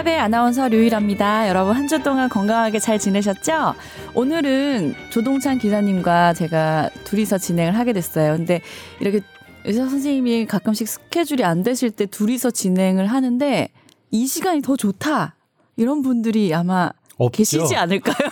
[0.00, 1.48] 뽀얀거탑의 아나운서 류일합니다.
[1.48, 3.74] 여러분 한 주 동안 건강하게 잘 지내셨죠?
[4.14, 8.36] 오늘은 조동찬 기자님과 제가 둘이서 진행을 하게 됐어요.
[8.36, 8.60] 근데
[9.00, 9.20] 이렇게
[9.64, 13.68] 의사 선생님이 가끔씩 스케줄이 안 되실 때 둘이서 진행을 하는데
[14.12, 15.34] 이 시간이 더 좋다.
[15.76, 17.36] 이런 분들이 아마 없죠.
[17.36, 18.30] 계시지 않을까요?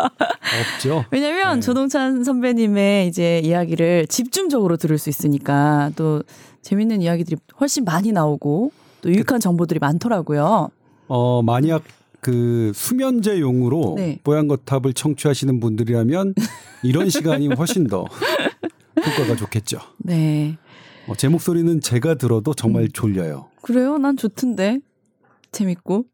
[0.74, 1.04] 없죠.
[1.10, 1.60] 왜냐면 네.
[1.60, 6.22] 조동찬 선배님의 이제 이야기를 집중적으로 들을 수 있으니까 또
[6.62, 10.70] 재밌는 이야기들이 훨씬 많이 나오고 또 유익한 정보들이 많더라고요.
[11.08, 11.84] 어, 만약
[12.20, 14.18] 그 수면제용으로 네.
[14.24, 16.34] 뽀얀거탑을 청취하시는 분들이라면
[16.82, 18.04] 이런 시간이 훨씬 더
[18.96, 19.78] 효과가 좋겠죠.
[19.98, 20.56] 네.
[21.06, 22.88] 어, 제 목소리는 제가 들어도 정말 음.
[22.92, 23.48] 졸려요.
[23.62, 23.98] 그래요?
[23.98, 24.80] 난 좋던데.
[25.52, 26.06] 재밌고.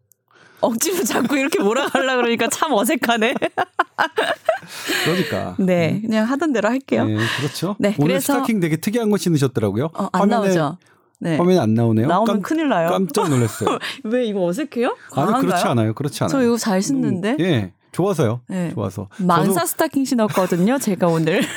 [0.60, 3.34] 억지로 자꾸 이렇게 몰아가려 그러니까 참 어색하네.
[5.04, 5.56] 그러니까.
[5.58, 6.02] 네, 음.
[6.02, 7.04] 그냥 하던 대로 할게요.
[7.04, 7.74] 네, 그렇죠.
[7.80, 9.90] 네, 오늘 그래서 스타킹 되게 특이한 거 신으셨더라고요.
[9.94, 10.78] 어, 안 나오죠.
[11.22, 11.36] 네.
[11.36, 12.08] 화면에 안 나오네요.
[12.08, 12.88] 나오면 깜, 큰일 나요.
[12.90, 13.78] 깜짝 놀랐어요.
[14.04, 14.96] 왜 이거 어색해요?
[15.14, 15.94] 아니 그렇지 않아요.
[15.94, 16.32] 그렇지 않아요.
[16.32, 17.30] 저 이거 잘 신는데.
[17.32, 17.72] 음, 예.
[17.92, 18.40] 좋아서요.
[18.48, 18.72] 네.
[18.74, 19.08] 좋아서.
[19.18, 20.78] 망사 스타킹 신었거든요.
[20.78, 21.42] 제가 오늘.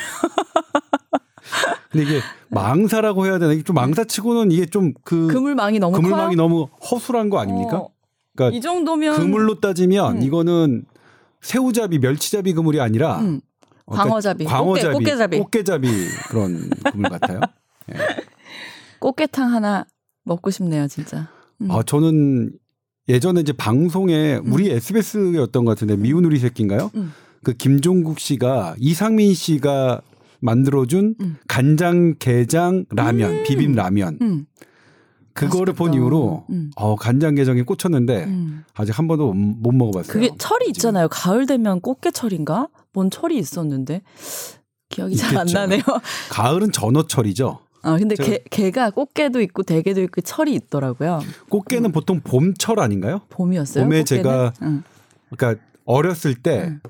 [1.90, 3.54] 근데 이게 망사라고 해야 되나?
[3.62, 6.48] 좀 망사치고는 이게 좀 그 그물망이 너무 그물망이 커요?
[6.48, 7.78] 너무 허술한 거 아닙니까?
[7.78, 7.88] 어,
[8.36, 10.22] 그러니까 이 정도면 그물로 따지면 음.
[10.22, 10.84] 이거는
[11.40, 13.40] 새우잡이, 멸치잡이 그물이 아니라 음.
[13.86, 15.88] 어, 그러니까 광어잡이, 광어잡이, 꽃게잡이, 꽃게잡이
[16.28, 17.40] 그런 그물 같아요.
[17.92, 17.96] 예.
[19.00, 19.86] 꽃게탕 하나
[20.24, 21.28] 먹고 싶네요, 진짜.
[21.60, 21.70] 음.
[21.70, 22.52] 아, 저는
[23.08, 24.52] 예전에 이제 방송에 음.
[24.52, 26.90] 우리 SBS였던 것 같은데 미운 우리 새끼인가요?
[26.96, 27.12] 음.
[27.44, 30.00] 그 김종국 씨가 이상민 씨가
[30.40, 31.36] 만들어준 음.
[31.48, 33.42] 간장 게장 라면 음.
[33.44, 34.46] 비빔 라면 음.
[35.32, 35.78] 그거를 맛있겠다.
[35.78, 38.26] 본 이후로 어 간장 게장에 꽂혔는데
[38.74, 40.12] 아직 한 번도 못 먹어봤어요.
[40.12, 41.08] 그게 철이 있잖아요.
[41.08, 42.68] 가을 되면 꽃게철인가?
[42.94, 44.00] 뭔 철이 있었는데
[44.88, 45.82] 기억이 잘 안 나네요.
[46.30, 47.58] 가을은 전어철이죠.
[47.86, 51.20] 아 근데 개, 개가 꽃게도 있고 대게도 있고 철이 있더라고요.
[51.48, 51.92] 꽃게는 음.
[51.92, 53.20] 보통 봄철 아닌가요?
[53.30, 53.84] 봄이었어요.
[53.84, 54.04] 봄에 꽃게는?
[54.24, 54.82] 제가 응.
[55.36, 56.80] 그러니까 어렸을 때 응.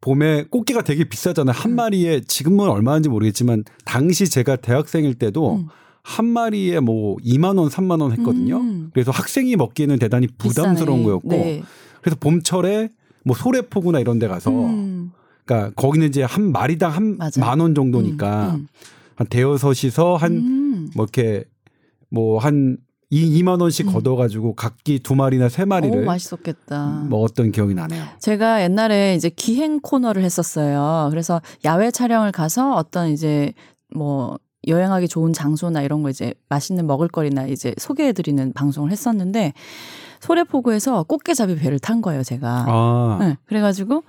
[0.00, 1.52] 봄에 꽃게가 되게 비싸잖아요.
[1.56, 1.76] 한 응.
[1.76, 5.64] 마리에 지금은 얼마인지 모르겠지만 당시 제가 대학생일 때도
[6.04, 8.58] 한 마리에 뭐 2만 원, 3만 원 했거든요.
[8.58, 8.90] 음.
[8.94, 11.02] 그래서 학생이 먹기에는 대단히 부담스러운 비싸네.
[11.04, 11.62] 거였고 네.
[12.00, 12.88] 그래서 봄철에
[13.24, 15.10] 뭐 소래포구나 이런 데 가서 음.
[15.44, 18.54] 그러니까 거기는 이제 한 마리당 한 만 원 정도니까 음.
[18.54, 18.68] 음.
[19.18, 20.90] 한 대여섯이서 한뭐 음.
[20.94, 21.42] 이렇게
[22.10, 22.76] 뭐한
[23.10, 23.92] 이 2만 원씩 음.
[23.92, 27.06] 걷어가지고 각기 두 마리나 세 마리를 오, 맛있었겠다.
[27.10, 28.04] 먹었던 기억이 나네요.
[28.20, 31.08] 제가 옛날에 이제 기행 코너를 했었어요.
[31.10, 33.54] 그래서 야외 촬영을 가서 어떤 이제
[33.92, 39.52] 뭐 여행하기 좋은 장소나 이런 거 이제 맛있는 먹을거리나 이제 소개해드리는 방송을 했었는데
[40.20, 42.66] 소래포구에서 꽃게잡이 배를 탄 거예요, 제가.
[42.68, 43.18] 아.
[43.20, 44.04] 네, 그래가지고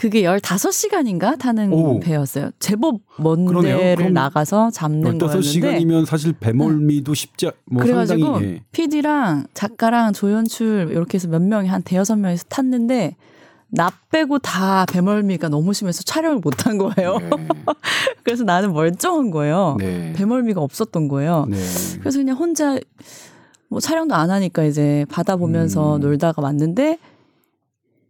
[0.00, 2.00] 그게 15시간인가 타는 오.
[2.00, 2.52] 배였어요.
[2.58, 3.76] 제법 먼 그러네요.
[3.76, 8.62] 데를 나가서 잡는 15시간이면 사실 배멀미도 쉽지 뭐 그래가지고 상당히 예.
[8.72, 13.16] PD랑 작가랑 조연출 이렇게 해서 몇 명이 한 대여섯 명에서 탔는데
[13.68, 17.18] 나 빼고 다 배멀미가 너무 심해서 촬영을 못 한 거예요.
[17.18, 17.28] 네.
[18.24, 19.76] 그래서 나는 멀쩡한 거예요.
[19.78, 20.14] 네.
[20.14, 21.44] 배멀미가 없었던 거예요.
[21.50, 21.58] 네.
[22.00, 22.78] 그래서 그냥 혼자
[23.68, 26.00] 뭐 촬영도 안 하니까 이제 바다 보면서 음.
[26.00, 26.98] 놀다가 왔는데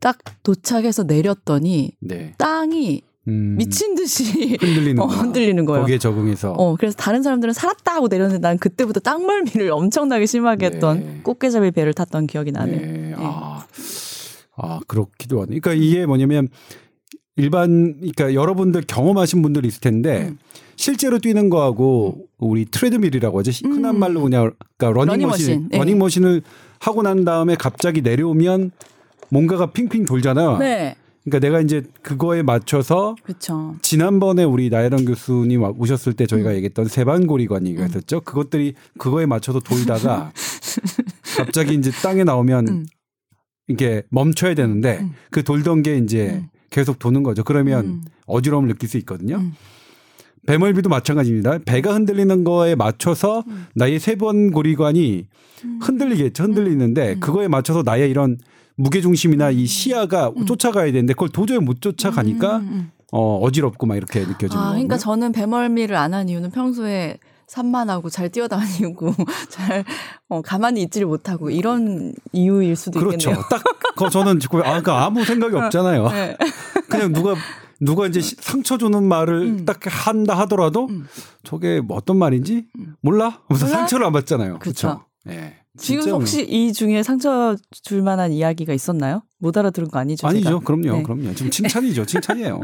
[0.00, 2.34] 딱 도착해서 내렸더니 네.
[2.38, 3.56] 땅이 음.
[3.58, 5.82] 미친 듯이 흔들리는, 어, 흔들리는 거예요.
[5.82, 6.52] 거기에 적응해서.
[6.52, 11.20] 어, 그래서 다른 사람들은 살았다 하고 내렸는데 난 그때부터 땅멀미를 엄청나게 심하게 했던 네.
[11.22, 12.80] 꽃게잡이 배를 탔던 기억이 나네요.
[12.80, 12.86] 네.
[12.86, 13.14] 네.
[13.18, 13.66] 아,
[14.56, 15.58] 아, 그렇기도 하네.
[15.60, 16.48] 그러니까 이게 뭐냐면
[17.36, 20.38] 일반, 그러니까 여러분들 경험하신 분들이 있을 텐데 음.
[20.76, 23.50] 실제로 뛰는 거하고 우리 트레드밀이라고 하죠.
[23.68, 24.00] 흔한 음.
[24.00, 25.68] 말로 그냥 그러니까 러닝머신, 러닝머신.
[25.70, 25.78] 네.
[25.78, 26.42] 러닝머신을
[26.80, 28.70] 하고 난 다음에 갑자기 내려오면
[29.30, 30.58] 뭔가가 핑핑 돌잖아요.
[30.58, 30.96] 네.
[31.24, 33.76] 그러니까 내가 이제 그거에 맞춰서 그쵸.
[33.82, 36.54] 지난번에 우리 나혜랑 교수님 오셨을 때 저희가 음.
[36.56, 37.88] 얘기했던 세반고리관 얘기가 음.
[37.88, 38.22] 있었죠.
[38.22, 40.32] 그것들이 그거에 맞춰서 돌다가
[41.36, 42.86] 갑자기 이제 땅에 나오면 음.
[43.68, 45.12] 이게 멈춰야 되는데 음.
[45.30, 46.48] 그 돌던 게 이제 음.
[46.70, 47.44] 계속 도는 거죠.
[47.44, 48.02] 그러면 음.
[48.26, 49.42] 어지러움을 느낄 수 있거든요.
[50.46, 51.58] 배멀미도 마찬가지입니다.
[51.66, 53.44] 배가 흔들리는 거에 맞춰서
[53.74, 55.26] 나의 세번 고리관이
[55.82, 56.44] 흔들리겠죠.
[56.44, 58.38] 흔들리는데 그거에 맞춰서 나의 이런
[58.80, 60.46] 무게 중심이나 이 시야가 음.
[60.46, 62.90] 쫓아가야 되는데 그걸 도저히 못 쫓아가니까 음, 음, 음.
[63.12, 68.28] 어 어지럽고 막 이렇게 느껴지는 아, 그러니까 저는 배멀미를 안 한 이유는 평소에 산만하고 잘
[68.30, 69.12] 뛰어다니고
[69.50, 69.84] 잘
[70.28, 73.30] 어, 가만히 있지를 못하고 이런 이유일 수도 그렇죠.
[73.30, 73.44] 있겠네요.
[73.50, 76.08] 딱그 저는 지금 아, 그러니까 아무 생각이 없잖아요.
[76.10, 76.36] 네.
[76.88, 77.34] 그냥 누가
[77.80, 79.64] 누가 이제 상처 주는 말을 음.
[79.64, 81.06] 딱 한다 하더라도 음.
[81.42, 82.66] 저게 뭐 어떤 말인지
[83.00, 83.40] 몰라?
[83.48, 84.58] 무슨 상처를 안 받잖아요.
[84.60, 85.04] 그렇죠.
[85.28, 85.59] 예.
[85.78, 89.22] 지금 혹시 이 중에 상처 줄 만한 이야기가 있었나요?
[89.38, 90.26] 못 알아들은 거 아니죠?
[90.26, 90.44] 아니죠.
[90.44, 90.60] 제가?
[90.60, 90.96] 그럼요.
[90.96, 91.02] 네.
[91.02, 91.34] 그럼요.
[91.34, 92.06] 지금 칭찬이죠.
[92.06, 92.60] 칭찬이에요.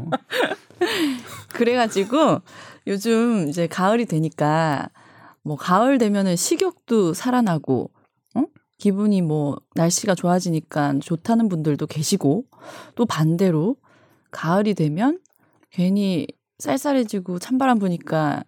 [1.55, 2.41] 그래가지고
[2.87, 4.91] 요즘 이제 가을이 되니까
[5.43, 7.91] 뭐 가을 되면은 식욕도 살아나고
[8.35, 8.45] 어?
[8.79, 12.45] 기분이 뭐 날씨가 좋아지니까 좋다는 분들도 계시고
[12.97, 13.77] 또 반대로
[14.33, 15.21] 가을이 되면
[15.71, 16.27] 괜히
[16.59, 18.43] 쌀쌀해지고 찬바람 부니까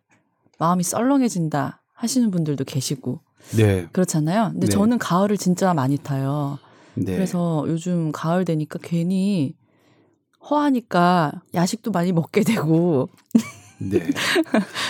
[0.58, 3.20] 마음이 썰렁해진다 하시는 분들도 계시고
[3.56, 3.86] 네.
[3.92, 4.50] 그렇잖아요.
[4.52, 4.70] 근데 네.
[4.72, 6.58] 저는 가을을 진짜 많이 타요.
[6.94, 7.14] 네.
[7.14, 9.54] 그래서 요즘 가을 되니까 괜히
[10.50, 13.08] 허하니까 야식도 많이 먹게 되고
[13.78, 14.00] 네.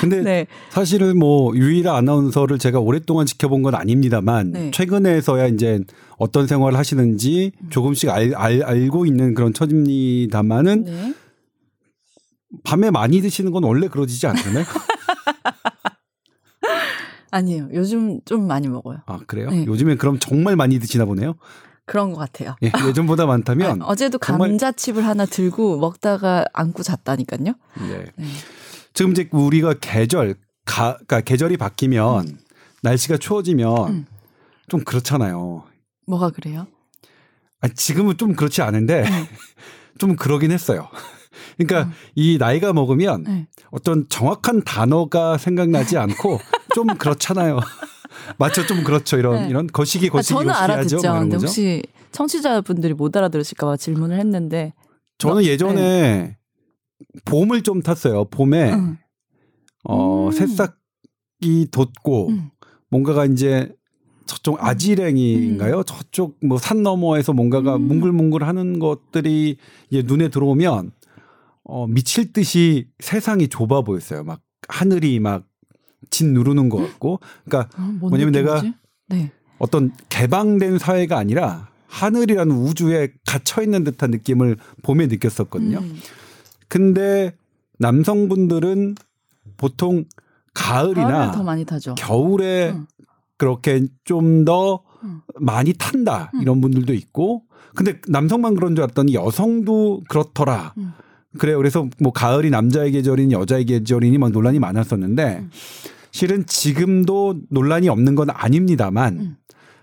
[0.01, 0.47] 근데 네.
[0.71, 4.71] 사실은 뭐 유일한 아나운서를 제가 오랫동안 지켜본 건 아닙니다만 네.
[4.71, 5.81] 최근에서야 이제
[6.17, 11.15] 어떤 생활을 하시는지 조금씩 알, 알, 알고 있는 그런 처집니다만은 네.
[12.65, 14.65] 밤에 많이 드시는 건 원래 그러지지 않잖아요.
[17.31, 17.69] 아니에요.
[17.73, 18.99] 요즘 좀 많이 먹어요.
[19.07, 19.51] 아 그래요?
[19.51, 19.65] 네.
[19.67, 21.35] 요즘엔 그럼 정말 많이 드시나 보네요.
[21.85, 22.55] 그런 것 같아요.
[22.63, 27.55] 예, 예전보다 많다면 아, 어제도 정말- 감자칩을 하나 들고 먹다가 안고 잤다니까요.
[27.89, 28.05] 네.
[28.17, 28.27] 네.
[28.93, 30.35] 지금 이제 우리가 계절
[30.65, 32.39] 가, 그러니까 계절이 바뀌면
[32.83, 34.07] 날씨가 추워지면 음.
[34.69, 35.65] 좀 그렇잖아요.
[36.07, 36.67] 뭐가 그래요?
[37.61, 39.11] 아, 지금은 좀 그렇지 않은데 네.
[39.99, 40.89] 좀 그러긴 했어요.
[41.57, 41.93] 그러니까 음.
[42.15, 43.47] 이 나이가 먹으면 네.
[43.71, 46.39] 어떤 정확한 단어가 생각나지 않고
[46.75, 47.61] 좀 그렇잖아요.
[48.39, 48.67] 맞죠?
[48.67, 49.17] 좀 그렇죠.
[49.19, 49.49] 이런 네.
[49.49, 50.73] 이런 거시기 아, 거시기 저는 거시기 하죠.
[50.73, 50.97] 알아듣죠.
[51.11, 51.47] 뭐 근데 거죠.
[51.47, 51.83] 혹시
[52.13, 54.73] 청취자분들이 못 알아들으실까 봐 질문을 했는데.
[55.19, 56.37] 저는 너- 예전에
[57.25, 58.25] 봄을 좀 탔어요.
[58.27, 58.99] 봄에 응.
[59.85, 60.33] 어 음.
[60.33, 62.51] 새싹이 돋고 음.
[62.91, 63.73] 뭔가가 이제
[64.27, 65.85] 저쪽 아지랭이인가요?
[65.85, 67.83] 저쪽 뭐 산 너머에서 뭔가가 음.
[67.89, 69.57] 뭉글뭉글하는 것들이
[69.91, 70.93] 이제 눈에 들어오면
[71.65, 74.25] 어 미칠 듯이 세상이 좁아 보였어요.
[74.25, 75.45] 막 하늘이 막
[76.11, 78.63] 짓 누르는 것 같고, 그러니까 어, 뭔 뭐냐면 내가?
[79.09, 79.33] 네.
[79.59, 85.79] 어떤 개방된 사회가 아니라 하늘이라는 우주에 갇혀 있는 듯한 느낌을 봄에 느꼈었거든요.
[85.79, 85.97] 음.
[86.69, 87.35] 근데
[87.79, 88.95] 남성분들은
[89.57, 90.05] 보통
[90.55, 91.95] 가을이나 더 많이 타죠.
[91.95, 92.87] 겨울에 음.
[93.37, 95.23] 그렇게 좀더 음.
[95.37, 96.43] 많이 탄다 음.
[96.43, 100.75] 이런 분들도 있고 근데 남성만 그런 줄 알았더니 여성도 그렇더라.
[100.79, 100.93] 음.
[101.37, 101.59] 그래요.
[101.59, 105.51] 그래서 뭐 가을이 남자의 계절이니 여자의 계절이니 막 논란이 많았었는데 음.
[106.11, 109.37] 실은 지금도 논란이 없는 건 아닙니다만 음.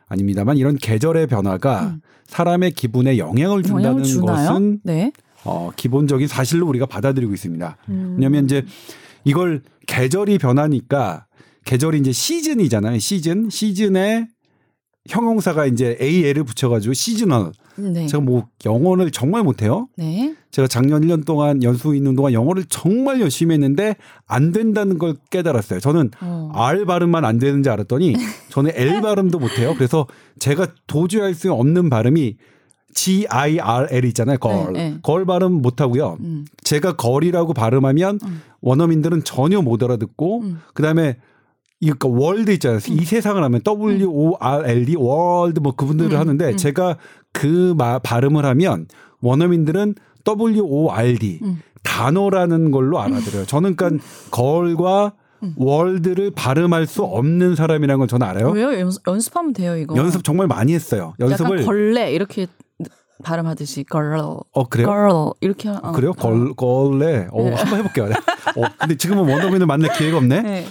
[0.07, 2.01] 아닙니다만 이런 계절의 변화가 음.
[2.25, 4.21] 사람의 기분에 영향을 준다는 영향을?
[4.21, 5.11] 것은 네.
[5.43, 7.77] 어, 기본적인 사실로 우리가 받아들이고 있습니다.
[7.89, 8.13] 음.
[8.15, 8.65] 왜냐하면 이제
[9.23, 11.27] 이걸 계절이 변하니까
[11.65, 12.97] 계절이 이제 시즌이잖아요.
[12.99, 14.27] 시즌 시즌에
[15.07, 17.51] 형용사가 이제 AL을 붙여가지고 시즈널.
[17.77, 18.07] 네.
[18.07, 19.87] 제가 뭐 영어를 정말 못해요.
[19.97, 20.35] 네.
[20.51, 23.95] 제가 작년 1년 동안 연수 있는 동안 영어를 정말 열심히 했는데
[24.25, 25.79] 안 된다는 걸 깨달았어요.
[25.79, 26.51] 저는 어.
[26.53, 28.13] R 발음만 안 되는지 알았더니
[28.49, 29.73] 저는 L 발음도 못해요.
[29.75, 30.07] 그래서
[30.39, 32.37] 제가 도저히 할 수 없는 발음이
[32.93, 34.37] G I R L 있잖아요.
[34.37, 34.71] girl.
[34.71, 34.97] 네, 네.
[35.03, 36.17] girl 발음 못 하고요.
[36.21, 36.45] 음.
[36.63, 38.41] 제가 girl이라고 발음하면 음.
[38.61, 40.61] 원어민들은 전혀 못 알아듣고 음.
[40.73, 41.17] 그다음에
[41.81, 42.79] 이 그러니까 world 있잖아요.
[42.89, 46.57] 이 세상을 하면 W O R L D world 뭐 그분들을 음, 하는데 음.
[46.57, 46.97] 제가
[47.35, 48.87] 그 마, 발음을 하면
[49.21, 51.61] 원어민들은 W O R D 음.
[51.83, 53.45] 단어라는 걸로 알아들어요.
[53.45, 55.13] 저는 그러니까 girl과
[55.43, 55.53] 음.
[55.57, 58.49] world를 발음할 수 없는 사람이라는 걸 저는 알아요.
[58.51, 58.79] 왜요?
[58.79, 59.95] 연습, 연습 하면 돼요, 이거.
[59.97, 61.13] 연습 정말 많이 했어요.
[61.19, 62.47] 연습을 약간 걸레 이렇게
[63.23, 64.87] 발음하듯이 girl, 어 그래요?
[64.87, 66.13] girl 이렇게 하- 어, 그래요?
[66.13, 67.27] 걸 걸레.
[67.31, 67.53] 어, 네.
[67.53, 68.05] 한번 해볼게요.
[68.05, 70.41] 어, 근데 지금은 원어민을 만날 기회가 없네.
[70.41, 70.65] 네.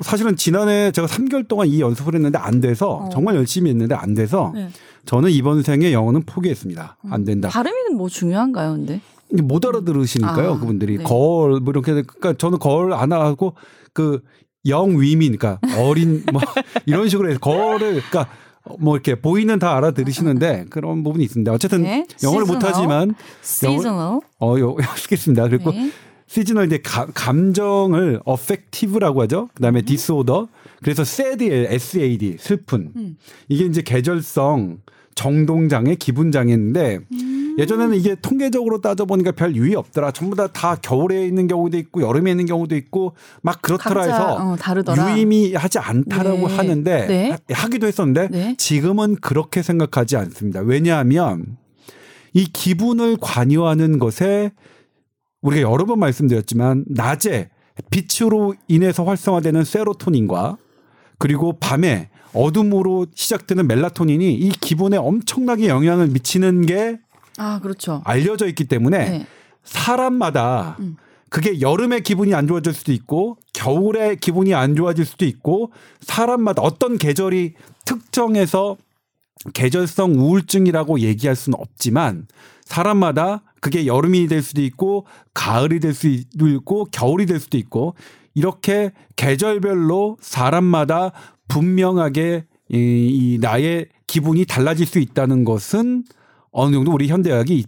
[0.00, 3.08] 사실은 지난해 제가 3개월 동안 이 연습을 했는데 안 돼서 어.
[3.10, 4.68] 정말 열심히 했는데 안 돼서 네.
[5.06, 6.98] 저는 이번 생에 영어는 포기했습니다.
[7.10, 7.48] 안 된다.
[7.48, 9.00] 발음이 뭐 중요한가요, 근데?
[9.30, 11.04] 못 알아들으시니까요, 아, 그분들이 네.
[11.04, 13.54] 걸뭐 이렇게 그러니까 저는 걸안 하고
[13.92, 14.20] 그
[14.66, 16.40] 영위민 그러니까 어린 뭐
[16.86, 18.28] 이런 식으로 해서 걸을 그러니까
[18.78, 21.52] 뭐 이렇게 보이는 다 알아들으시는데 그런 부분이 있습니다.
[21.52, 22.06] 어쨌든 네.
[22.22, 22.74] 영어를 못 seasonal.
[22.74, 24.20] 하지만 seasonal.
[24.40, 25.48] 어, 요, 쓰겠습니다.
[25.48, 25.90] 그리고 네.
[26.28, 29.48] 시즈널 이제 가- 감정을 affective라고 하죠.
[29.54, 29.84] 그다음에 음.
[29.84, 30.46] disorder.
[30.82, 32.92] 그래서 sad의 SAD 슬픈.
[32.96, 33.16] 음.
[33.48, 34.78] 이게 이제 계절성
[35.14, 37.56] 정동 장애, 기분 장애인데 음.
[37.58, 40.12] 예전에는 이게 통계적으로 따져 보니까 별 유의 없더라.
[40.12, 44.56] 전부 다 다 겨울에 있는 경우도 있고 여름에 있는 경우도 있고 막 그렇더라 해서 어.
[44.96, 46.54] 유의미하지 않다라고 네.
[46.56, 47.30] 하는데 네.
[47.30, 48.54] 하- 하기도 했었는데 네.
[48.58, 50.60] 지금은 그렇게 생각하지 않습니다.
[50.60, 51.56] 왜냐하면
[52.32, 54.52] 이 기분을 관여하는 것에
[55.42, 57.50] 우리가 여러 번 말씀드렸지만 낮에
[57.90, 60.56] 빛으로 인해서 활성화되는 세로토닌과
[61.18, 66.98] 그리고 밤에 어둠으로 시작되는 멜라토닌이 이 기분에 엄청나게 영향을 미치는 게
[67.38, 68.02] 아, 그렇죠.
[68.04, 69.26] 알려져 있기 때문에 네.
[69.62, 70.96] 사람마다 음.
[71.30, 76.96] 그게 여름에 기분이 안 좋아질 수도 있고 겨울에 기분이 안 좋아질 수도 있고 사람마다 어떤
[76.96, 77.54] 계절이
[77.84, 78.76] 특정해서
[79.52, 82.26] 계절성 우울증이라고 얘기할 수는 없지만
[82.64, 87.94] 사람마다 그게 여름이 될 수도 있고 가을이 될 수도 있고 겨울이 될 수도 있고
[88.34, 91.12] 이렇게 계절별로 사람마다
[91.48, 96.04] 분명하게 이, 이 나의 기분이 달라질 수 있다는 것은
[96.50, 97.64] 어느 정도 우리 현대의학이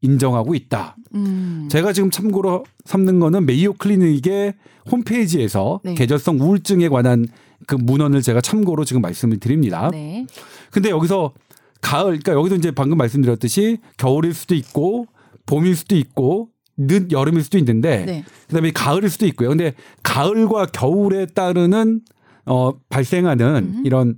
[0.00, 0.96] 인정하고 있다.
[1.14, 1.68] 음.
[1.70, 4.54] 제가 지금 참고로 삼는 거는 메이오 클리닉의
[4.90, 5.94] 홈페이지에서 네.
[5.94, 7.26] 계절성 우울증에 관한
[7.66, 9.88] 그 문헌을 제가 참고로 지금 말씀을 드립니다.
[9.90, 10.26] 네.
[10.70, 11.32] 근데 여기서
[11.80, 15.06] 가을, 그러니까 여기서 이제 방금 말씀드렸듯이 겨울일 수도 있고
[15.46, 18.24] 봄일 수도 있고 늦 여름일 수도 있는데 네.
[18.48, 19.50] 그다음에 가을일 수도 있고요.
[19.50, 22.00] 근데 가을과 겨울에 따르는
[22.46, 24.16] 어 발생하는 이런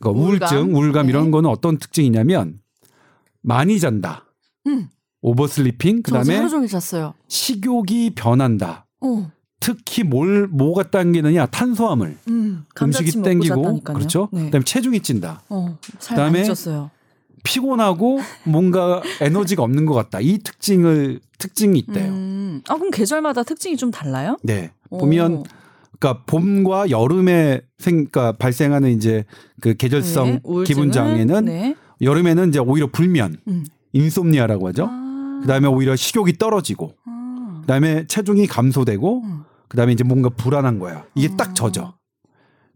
[0.00, 1.06] 그 우울증, 우울감.
[1.06, 1.10] 네.
[1.10, 2.60] 이런 거는 어떤 특징이냐면
[3.42, 4.24] 많이 잔다.
[4.66, 4.88] 음.
[5.22, 6.36] 오버슬리핑 그다음에.
[7.28, 8.86] 식욕이 변한다.
[9.00, 9.30] 어.
[9.58, 12.64] 특히 뭘 뭐가 당기느냐 탄수화물 음.
[13.22, 13.96] 땡기고 잤다니까요.
[13.96, 14.28] 그렇죠.
[14.32, 14.44] 네.
[14.44, 15.42] 그다음에 체중이 찐다.
[15.48, 15.78] 어.
[15.98, 16.44] 살 그다음에.
[17.46, 20.18] 피곤하고 뭔가 에너지가 없는 것 같다.
[20.20, 22.12] 이 특징을 특징이 있대요.
[22.12, 22.62] 음.
[22.68, 24.36] 아 그럼 계절마다 특징이 좀 달라요?
[24.42, 24.72] 네.
[24.90, 24.98] 오.
[24.98, 25.44] 보면
[25.98, 29.24] 그러니까 봄과 여름에 생 그러니까 발생하는 이제
[29.60, 30.40] 그 계절성 네?
[30.66, 31.76] 기분 장애는 네.
[32.00, 33.64] 여름에는 이제 오히려 불면 음.
[33.92, 34.88] 인솜니아라고 하죠.
[34.90, 35.38] 아.
[35.42, 37.58] 그다음에 오히려 식욕이 떨어지고 아.
[37.60, 39.44] 그다음에 체중이 감소되고 음.
[39.68, 41.04] 그다음에 이제 뭔가 불안한 거야.
[41.14, 41.94] 이게 딱 저죠.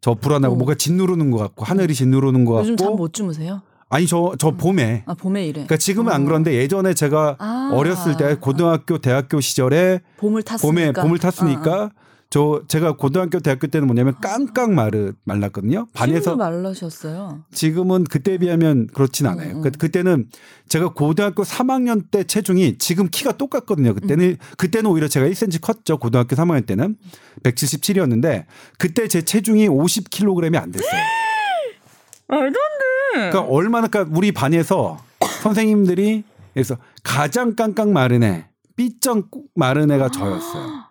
[0.01, 0.57] 저 불안하고 오.
[0.57, 3.63] 뭔가 짓누르는 것 같고 하늘이 짓누르는 것 요즘 잠 같고 못 주무세요?
[3.91, 5.53] 아니 저저 봄에 아 봄에 이래.
[5.53, 6.25] 그러니까 지금은 안 어.
[6.25, 7.71] 그런데 예전에 제가 아.
[7.75, 10.67] 어렸을 때 고등학교 대학교 시절에 봄을 탔으니까.
[10.67, 11.91] 봄에 봄을 어, 탔으니까 어.
[12.31, 15.89] 저 제가 고등학교 대학교 때는 뭐냐면 깡깡 마르 말랐거든요.
[15.93, 17.43] 반에서 말라셨어요.
[17.51, 19.57] 지금은 그때에 비하면 그렇진 않아요.
[19.57, 20.29] 음, 그, 그때는
[20.69, 23.95] 제가 고등학교 3학년 때 체중이 지금 키가 똑같거든요.
[23.95, 24.37] 그때는 음.
[24.57, 25.99] 그때는 오히려 제가 1cm 컸죠.
[25.99, 26.95] 고등학교 3학년 때는
[27.43, 28.45] 177이었는데
[28.79, 30.91] 그때 제 체중이 50kg이 안 됐어요.
[32.29, 33.00] 말도 안 돼.
[33.13, 34.99] 그러니까 얼마나 그러니까 우리 반에서
[35.43, 36.25] 선생님들이
[36.55, 40.85] 그래서 가장 깡깡 마른 애, 삐쩍 마른 애가 저였어요.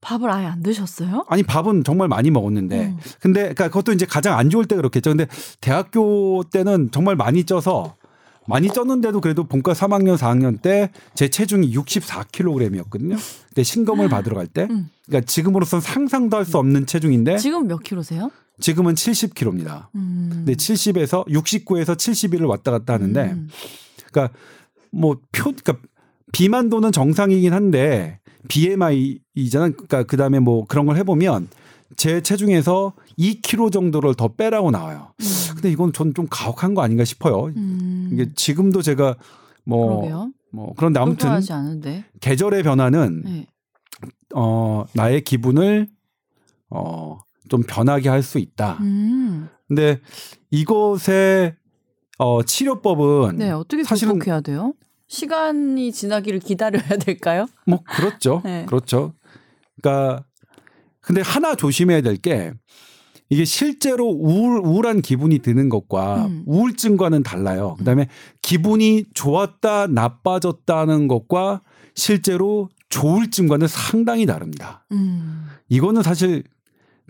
[0.00, 1.24] 밥을 아예 안 드셨어요?
[1.28, 2.98] 아니 밥은 정말 많이 먹었는데 음.
[3.20, 5.10] 근데 그러니까 그것도 이제 가장 안 좋을 때 그렇겠죠.
[5.10, 5.26] 근데
[5.60, 7.96] 대학교 때는 정말 많이 쪄서
[8.46, 13.18] 많이 쪘는데도 그래도 본과 3학년 4학년 때 제 체중이 64kg이었거든요.
[13.48, 14.68] 그때 신검을 받으러 갈 때.
[14.70, 14.88] 음.
[15.06, 18.30] 그러니까 지금으로선 상상도 할 수 없는 체중인데 지금 몇 킬로세요?
[18.60, 19.88] 지금은 70kg입니다.
[19.94, 20.28] 음.
[20.32, 23.48] 근데 70에서 69에서 71을 왔다 갔다 하는데 음.
[24.10, 24.36] 그러니까
[24.90, 25.76] 뭐 표, 그러니까
[26.32, 29.68] 비만도는 정상이긴 한데 BMI이잖아.
[29.70, 31.48] 그러니까 그 다음에 뭐 그런 걸 해보면
[31.96, 35.12] 제 체중에서 2kg 정도를 더 빼라고 나와요.
[35.54, 37.46] 근데 이건 전 좀 가혹한 거 아닌가 싶어요.
[37.56, 38.10] 음.
[38.12, 39.16] 이게 지금도 제가
[39.64, 40.32] 뭐, 그러게요.
[40.52, 41.28] 뭐 그런데 아무튼.
[42.20, 43.46] 계절의 변화는 네.
[44.34, 45.88] 어 나의 기분을
[46.70, 47.18] 어
[47.48, 48.78] 좀 변하게 할 수 있다.
[48.80, 49.48] 음.
[49.68, 50.00] 근데
[50.50, 51.54] 이것의
[52.18, 54.74] 어 치료법은 네, 어떻게 사실은 극복해야 돼요?
[55.08, 57.46] 시간이 지나기를 기다려야 될까요?
[57.66, 58.40] 뭐 그렇죠.
[58.44, 58.64] 네.
[58.66, 59.12] 그렇죠.
[59.80, 60.24] 그러니까
[61.00, 62.52] 근데 하나 조심해야 될 게
[63.28, 66.44] 이게 실제로 우울 우울한 기분이 드는 것과 음.
[66.46, 67.74] 우울증과는 달라요.
[67.78, 68.08] 그다음에
[68.40, 71.60] 기분이 좋았다 나빠졌다는 것과
[71.96, 74.86] 실제로 조울증과는 상당히 다릅니다.
[74.92, 75.46] 음.
[75.68, 76.44] 이거는 사실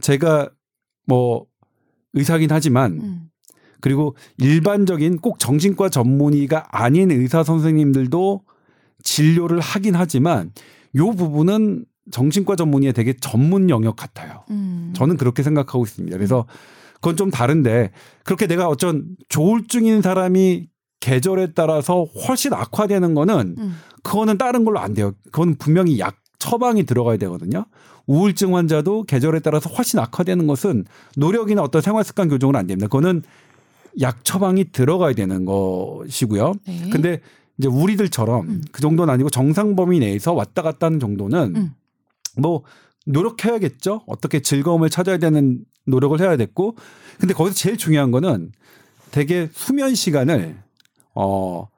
[0.00, 0.50] 제가
[1.06, 1.46] 뭐
[2.12, 3.30] 의사긴 하지만 음.
[3.80, 8.42] 그리고 일반적인 꼭 정신과 전문의가 아닌 의사 선생님들도
[9.02, 10.52] 진료를 하긴 하지만
[10.96, 14.44] 요 부분은 정신과 전문의의 되게 전문 영역 같아요.
[14.50, 14.92] 음.
[14.96, 16.16] 저는 그렇게 생각하고 있습니다.
[16.16, 16.46] 그래서
[16.94, 17.90] 그건 좀 다른데
[18.24, 20.68] 그렇게 내가 어쩐 조울증인 사람이
[21.00, 23.76] 계절에 따라서 훨씬 악화되는 거는 음.
[24.02, 25.12] 그거는 다른 걸로 안 돼요.
[25.26, 27.66] 그건 분명히 약 처방이 들어가야 되거든요.
[28.06, 30.84] 우울증 환자도 계절에 따라서 훨씬 악화되는 것은
[31.16, 32.86] 노력이나 어떤 생활 습관 교정은 안 됩니다.
[32.86, 33.22] 그거는
[34.00, 36.54] 약 처방이 들어가야 되는 것이고요.
[36.66, 36.90] 네.
[36.90, 37.20] 근데
[37.58, 38.62] 이제 우리들처럼 음.
[38.70, 41.74] 그 정도는 아니고 정상 범위 내에서 왔다 갔다 하는 정도는 음.
[42.36, 42.62] 뭐
[43.06, 44.02] 노력해야겠죠.
[44.06, 46.76] 어떻게 즐거움을 찾아야 되는 노력을 해야 됐고.
[47.18, 48.52] 근데 거기서 제일 중요한 거는
[49.10, 50.56] 되게 수면 시간을
[51.14, 51.68] 어,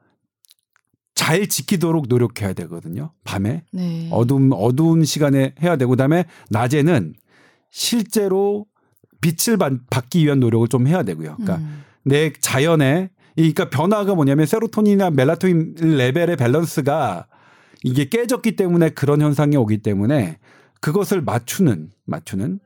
[1.29, 3.13] 잘 지키도록 노력해야 되거든요.
[3.23, 3.63] 밤에.
[3.71, 4.09] 네.
[4.11, 7.13] 어두운, 어두운 시간에 해야 되고, 그 다음에 낮에는
[7.71, 8.65] 실제로
[9.21, 11.37] 빛을 받, 받기 위한 노력을 좀 해야 되고요.
[11.37, 11.83] 그러니까 음.
[12.03, 17.27] 내 자연에 그러니까 변화가 뭐냐면 세로토닌이나 멜라토닌 레벨의 밸런스가
[17.85, 20.39] 이게 깨졌기 때문에 그런 현상이 오기 때문에
[20.81, 22.59] 그것을 맞추는 맞추는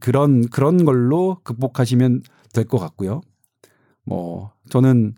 [0.00, 2.22] 그런 그런 걸로 극복하시면
[2.54, 3.20] 될 것 같고요.
[4.04, 5.14] 뭐 저는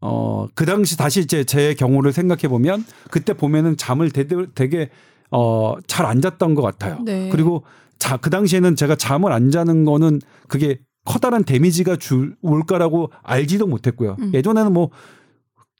[0.00, 4.90] 어 그 당시 다시 이제 제 경우를 생각해 보면 그때 보면은 잠을 되게, 되게
[5.30, 7.00] 어 잘 안 잤던 것 같아요.
[7.04, 7.28] 네.
[7.30, 7.64] 그리고
[7.98, 14.16] 자 그 당시에는 제가 잠을 안 자는 거는 그게 커다란 데미지가 줄 올까라고 알지도 못했고요.
[14.20, 14.30] 음.
[14.34, 14.90] 예전에는 뭐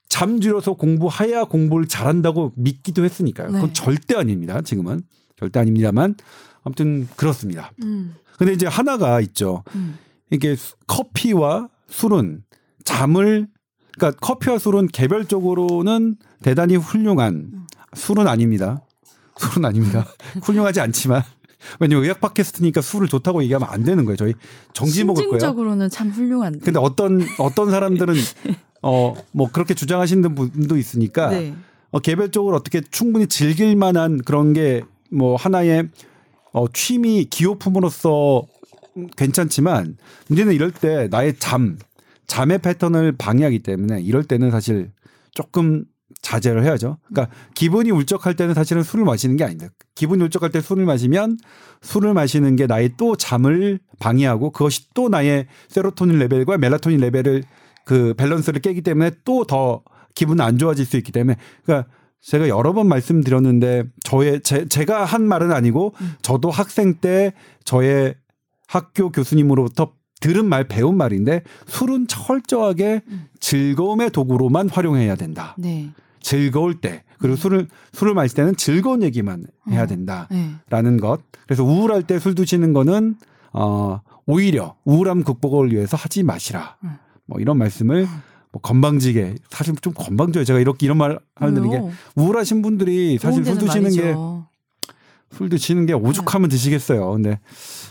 [0.09, 3.47] 잠들어서 공부해야 공부를 잘한다고 믿기도 했으니까요.
[3.51, 3.73] 그건 네.
[3.73, 4.61] 절대 아닙니다.
[4.61, 5.01] 지금은
[5.37, 6.15] 절대 아닙니다만
[6.63, 7.71] 아무튼 그렇습니다.
[7.83, 8.15] 음.
[8.37, 9.63] 근데 이제 하나가 있죠.
[9.75, 9.97] 음.
[10.31, 12.43] 이게 수- 커피와 술은
[12.83, 13.47] 잠을
[13.99, 18.81] 그러니까 커피와 술은 개별적으로는 대단히 훌륭한 술은 아닙니다.
[19.37, 20.05] 술은 아닙니다.
[20.43, 21.23] 훌륭하지 않지만
[21.79, 24.15] 왜냐면 의학 팟캐스트니까 술을 좋다고 얘기하면 안 되는 거예요.
[24.15, 24.33] 저희
[24.73, 25.39] 정지 먹을 거예요.
[25.39, 26.59] 심증적으로는 참 훌륭한데.
[26.59, 28.13] 근데 어떤 어떤 사람들은
[28.81, 31.53] 어 뭐 그렇게 주장하시는 분도 있으니까 네.
[31.91, 35.89] 어, 개별적으로 어떻게 충분히 즐길 만한 그런 게 뭐 하나의
[36.53, 38.43] 어, 취미 기호품으로서
[39.17, 41.77] 괜찮지만 문제는 이럴 때 나의 잠
[42.29, 44.91] 잠의 패턴을 방해하기 때문에 이럴 때는 사실
[45.33, 45.83] 조금
[46.21, 46.97] 자제를 해야죠.
[47.07, 49.71] 그러니까 기분이 울적할 때는 사실은 술을 마시는 게 아닙니다.
[49.95, 51.37] 기분이 울적할 때 술을 마시면
[51.81, 57.43] 술을 마시는 게 나의 또 잠을 방해하고 그것이 또 나의 세로토닌 레벨과 멜라토닌 레벨을
[57.83, 59.81] 그 밸런스를 깨기 때문에 또 더
[60.13, 61.89] 기분 안 좋아질 수 있기 때문에 그러니까
[62.21, 67.33] 제가 여러 번 말씀드렸는데 저의 제, 제가 한 말은 아니고 저도 학생 때
[67.63, 68.15] 저의
[68.67, 73.01] 학교 교수님으로부터 들은 말 배운 말인데 술은 철저하게
[73.39, 75.55] 즐거움의 도구로만 활용해야 된다.
[75.57, 75.89] 네.
[76.21, 79.85] 즐거울 때 그리고 술을 술을 마실 때는 즐거운 얘기만 해야 어.
[79.87, 80.27] 된다라는
[80.69, 80.97] 네.
[80.97, 81.21] 것.
[81.45, 83.15] 그래서 우울할 때 술 드시는 거는
[83.53, 86.77] 어 오히려 우울함 극복을 위해서 하지 마시라.
[86.83, 86.97] 음.
[87.25, 88.07] 뭐 이런 말씀을
[88.51, 90.43] 뭐 건방지게 사실 좀 건방져요.
[90.43, 91.81] 제가 이렇게 이런 말 하는 게?
[92.15, 94.15] 우울하신 분들이 사실 술 드시는 게.
[95.31, 97.11] 술 드시는 게 오죽하면 드시겠어요.
[97.11, 97.39] 근데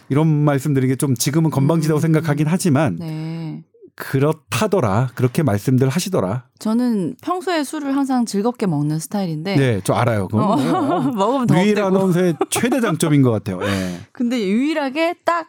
[0.09, 2.01] 이런 말씀드리는 게 좀 지금은 건방지다고 음.
[2.01, 3.63] 생각하긴 하지만 네.
[3.95, 5.09] 그렇다더라.
[5.17, 6.45] 그렇게 말씀들 하시더라.
[6.61, 10.29] 저는 평소에 술을 항상 즐겁게 먹는 스타일인데 네, 저 알아요.
[10.29, 11.87] 그건 어, 뭐 먹으면 더 업되고.
[11.87, 13.61] 아나운서의 최대 장점인 것 같아요.
[13.63, 14.01] 예.
[14.13, 15.49] 근데 유일하게 딱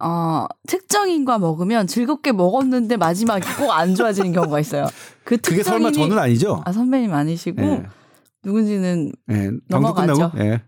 [0.00, 4.86] 어, 특정인과 먹으면 즐겁게 먹었는데 마지막에 꼭 안 좋아지는 경우가 있어요.
[5.24, 6.62] 그 그게 설마 특정인이 저는 아니죠?
[6.64, 7.86] 아 선배님 아니시고 예.
[8.44, 9.34] 누군지는 예.
[9.34, 10.30] 방송 넘어가죠.
[10.30, 10.58] 끝나고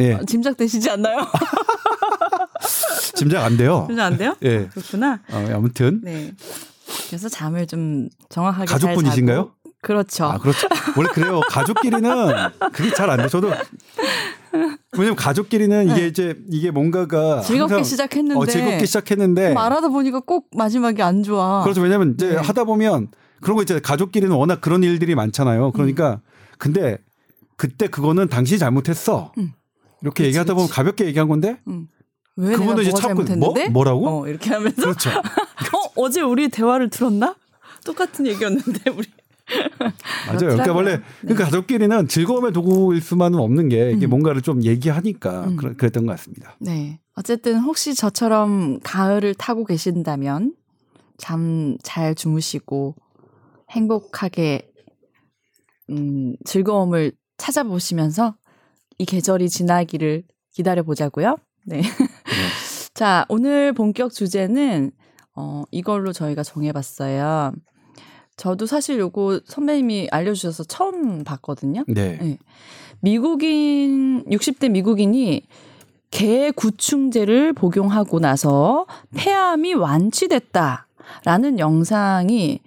[0.00, 0.18] 예.
[0.26, 1.18] 짐작되시지 않나요?
[3.14, 3.84] 짐작 안 돼요.
[3.88, 4.36] 짐작 안 돼요?
[4.42, 4.66] 예.
[4.68, 5.20] 그렇구나.
[5.30, 6.32] 어, 아무튼 네.
[7.08, 9.52] 그래서 잠을 좀 정확하게 가족분이신가요?
[9.82, 10.24] 그렇죠.
[10.24, 10.66] 아, 그렇죠.
[10.96, 11.40] 원래 그래요.
[11.48, 12.02] 가족끼리는
[12.72, 13.28] 그게 잘 안 돼.
[13.28, 13.52] 저도
[14.92, 17.46] 왜냐면 가족끼리는 이게 이제 이게 뭔가가 네.
[17.46, 21.62] 즐겁게 시작했는데 어, 즐겁게 시작했는데 말하다 보니까 꼭 마지막에 안 좋아.
[21.62, 21.82] 그렇죠.
[21.82, 22.36] 왜냐면 이제 네.
[22.36, 23.08] 하다 보면
[23.42, 23.82] 그런 거 있잖아요.
[23.82, 25.72] 가족끼리는 워낙 그런 일들이 많잖아요.
[25.72, 26.20] 그러니까
[26.58, 26.96] 근데
[27.56, 29.32] 그때 그거는 당신이 잘못했어.
[29.38, 29.52] 음.
[30.04, 30.76] 이렇게 그치, 얘기하다 보면 그치.
[30.76, 31.88] 가볍게 얘기한 건데 응.
[32.36, 33.54] 왜 그분도 이제 참고 뭐?
[33.70, 34.08] 뭐라고?
[34.22, 35.10] 어, 이렇게 하면서 그렇죠.
[35.74, 37.34] 어 어제 우리 대화를 들었나?
[37.84, 39.06] 똑같은 얘기였는데 우리.
[40.26, 40.38] 맞아요.
[40.38, 40.72] 그러니까.
[40.72, 44.10] 원래 그러니까 가족끼리는 즐거움의 도구일 수만은 없는 게 이게 음.
[44.10, 45.56] 뭔가를 좀 얘기하니까 음.
[45.56, 46.56] 그랬던 것 같습니다.
[46.60, 47.00] 네.
[47.14, 50.54] 어쨌든 혹시 저처럼 가을을 타고 계신다면
[51.18, 52.96] 잠 잘 주무시고
[53.70, 54.68] 행복하게
[55.90, 58.36] 음, 즐거움을 찾아보시면서
[58.98, 61.36] 이 계절이 지나기를 기다려 보자고요.
[61.64, 61.82] 네.
[62.94, 64.92] 자, 오늘 본격 주제는
[65.34, 67.52] 어, 이걸로 저희가 정해봤어요.
[68.36, 71.84] 저도 사실 요거 선배님이 알려주셔서 처음 봤거든요.
[71.86, 72.18] 네.
[72.20, 72.38] 네.
[73.00, 75.42] 미국인 60대 미국인이
[76.10, 82.60] 개 구충제를 복용하고 나서 폐암이 완치됐다라는 영상이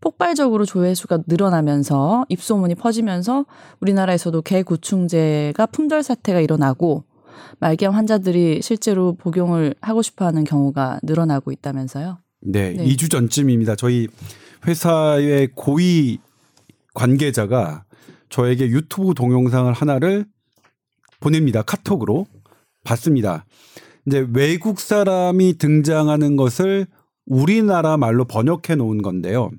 [0.00, 3.44] 폭발적으로 조회수가 늘어나면서 입소문이 퍼지면서
[3.80, 7.04] 우리나라에서도 개 구충제가 품절 사태가 일어나고
[7.58, 12.18] 말기암 환자들이 실제로 복용을 하고 싶어 하는 경우가 늘어나고 있다면서요.
[12.42, 12.84] 네, 네.
[12.84, 13.76] 2주 전쯤입니다.
[13.76, 14.08] 저희
[14.66, 16.18] 회사의 고위
[16.94, 17.84] 관계자가
[18.30, 20.24] 저에게 유튜브 동영상을 하나를
[21.20, 21.62] 보냅니다.
[21.62, 22.26] 카톡으로
[22.84, 23.44] 봤습니다.
[24.06, 26.86] 이제 외국 사람이 등장하는 것을
[27.26, 29.50] 우리나라 말로 번역해 놓은 건데요.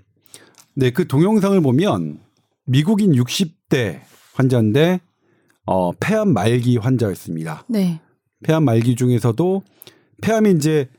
[0.76, 2.20] 네, 그 동영상을 보면
[2.66, 4.02] 미국인 60대
[4.34, 5.02] 환자인데
[5.66, 7.66] 어, 폐암 말기 환자였습니다.
[7.68, 8.02] 네.
[8.44, 9.64] 폐암 말기 중에서도
[10.22, 10.90] 폐암이 이제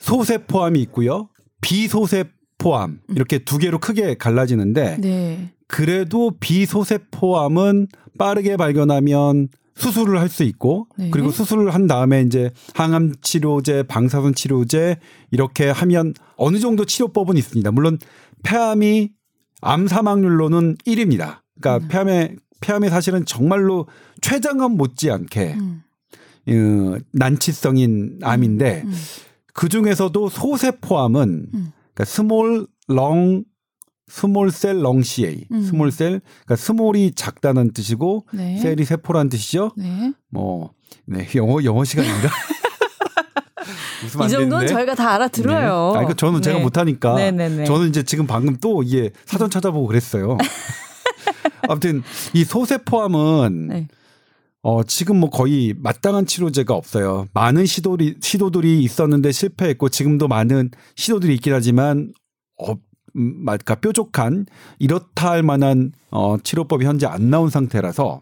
[0.00, 1.28] 소세포암이 있고요.
[1.60, 5.52] 비소세포암 이렇게 두 개로 크게 갈라지는데 네.
[5.66, 11.10] 그래도 비소세포암은 빠르게 발견하면 수술을 할 수 있고 네.
[11.10, 14.98] 그리고 수술을 한 다음에 이제 항암 치료제, 방사선 치료제
[15.30, 17.70] 이렇게 하면 어느 정도 치료법은 있습니다.
[17.72, 17.98] 물론
[18.42, 19.10] 폐암이
[19.60, 21.40] 암 사망률로는 1위입니다.
[21.60, 21.88] 그러니까 음.
[21.88, 23.86] 폐암의 폐암이 사실은 정말로
[24.20, 25.82] 췌장암 못지않게 음.
[26.48, 28.92] 어, 난치성인 암인데 음.
[29.52, 31.72] 그 중에서도 소세포암은 음.
[31.94, 33.44] 그러니까 small lung
[34.08, 35.62] small cell lung CA 음.
[35.62, 38.58] small cell 그러니까 small이 작다는 뜻이고 네.
[38.58, 39.72] cell이 세포라는 뜻이죠.
[39.76, 40.12] 네.
[40.28, 40.72] 뭐
[41.06, 42.28] 네, 영어 영어 시간인가?
[44.18, 44.66] 이 정도는.
[44.66, 45.92] 저희가 다 알아들어요.
[45.94, 45.98] 네.
[45.98, 46.64] 아니, 그 저는 제가 네.
[46.64, 47.14] 못하니까.
[47.14, 47.64] 네네네.
[47.64, 50.38] 저는 이제 지금 방금 또 이게 사전 찾아보고 그랬어요.
[51.68, 52.02] 아무튼
[52.34, 53.88] 이 소세포암은 네.
[54.62, 57.26] 어, 지금 뭐 거의 마땅한 치료제가 없어요.
[57.32, 62.12] 많은 시도리, 시도들이 있었는데 실패했고 지금도 많은 시도들이 있긴 하지만
[62.58, 62.74] 어,
[63.16, 64.46] 음, 그러니까 뾰족한
[64.78, 68.20] 이렇다 할 만한 어, 치료법이 현재 안 나온 상태라서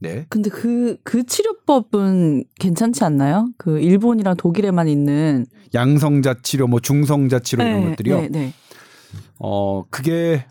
[0.00, 0.26] 네.
[0.28, 3.48] 근데 그, 그 치료 법은 괜찮지 않나요?
[3.56, 5.46] 그 일본이랑 독일에만 있는.
[5.72, 8.20] 양성자 치료, 뭐 중성자 치료 이런 네, 것들이요.
[8.22, 8.52] 네, 네.
[9.38, 10.44] 어, 그게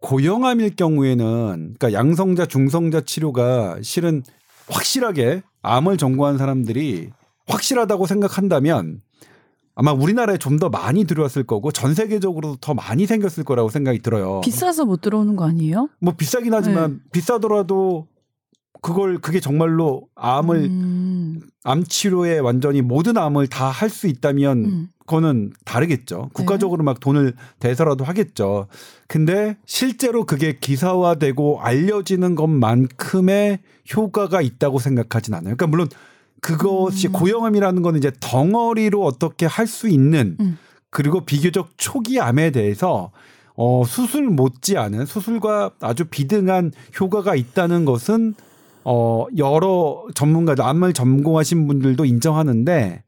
[0.00, 4.22] 고형암일 경우에는 그러니까 양성자, 중성자 치료가 실은
[4.68, 7.10] 확실하게 암을 전공한 사람들이
[7.48, 9.02] 확실하다고 생각한다면
[9.74, 14.40] 아마 우리나라에 좀 더 많이 들어왔을 거고 전 세계적으로 더 많이 생겼을 거라고 생각이 들어요.
[14.40, 15.90] 비싸서 못 들어오는 거 아니에요?
[16.00, 16.98] 뭐 비싸긴 하지만 네.
[17.12, 18.06] 비싸더라도
[18.82, 24.88] 그걸 그게 정말로 암을 음, 암 치료에 완전히 모든 암을 다 할 수 있다면 음.
[25.00, 26.30] 그거는 다르겠죠.
[26.32, 28.66] 국가적으로 막 돈을 대서라도 하겠죠.
[29.08, 33.60] 근데 실제로 그게 기사화되고 알려지는 것만큼의
[33.94, 35.56] 효과가 있다고 생각하진 않아요.
[35.56, 35.88] 그러니까 물론
[36.40, 37.12] 그것이 음.
[37.12, 40.58] 고형암이라는 거는 이제 덩어리로 어떻게 할 수 있는 음.
[40.90, 43.10] 그리고 비교적 초기 암에 대해서
[43.56, 48.34] 어, 수술 못지않은 수술과 아주 비등한 효과가 있다는 것은
[48.88, 53.02] 어, 여러 전문가들, 암을 전공하신 분들도 인정하는데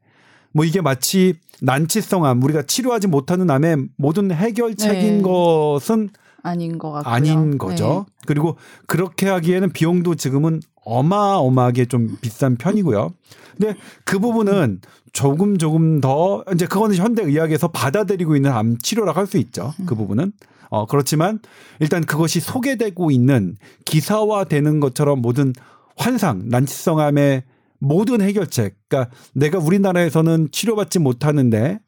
[0.51, 5.21] 뭐 이게 마치 난치성 암, 우리가 치료하지 못하는 암의 모든 해결책인 네.
[5.21, 6.09] 것은
[6.43, 7.13] 아닌 것 같고요.
[7.13, 8.05] 아닌 거죠.
[8.27, 13.11] 그리고 그렇게 하기에는 비용도 지금은 어마어마하게 좀 비싼 편이고요.
[13.57, 14.81] 근데 그 부분은
[15.13, 19.73] 조금 조금 더 이제 그거는 현대 의학에서 받아들이고 있는 암 치료라고 할 수 있죠.
[19.85, 20.33] 그 부분은.
[20.69, 21.39] 어 그렇지만
[21.79, 23.55] 일단 그것이 소개되고 있는
[23.85, 25.53] 기사화되는 것처럼 모든
[25.95, 27.43] 환상, 난치성 암의
[27.79, 28.75] 모든 해결책.
[28.87, 31.79] 그러니까 내가 우리나라에서는 치료받지 못하는데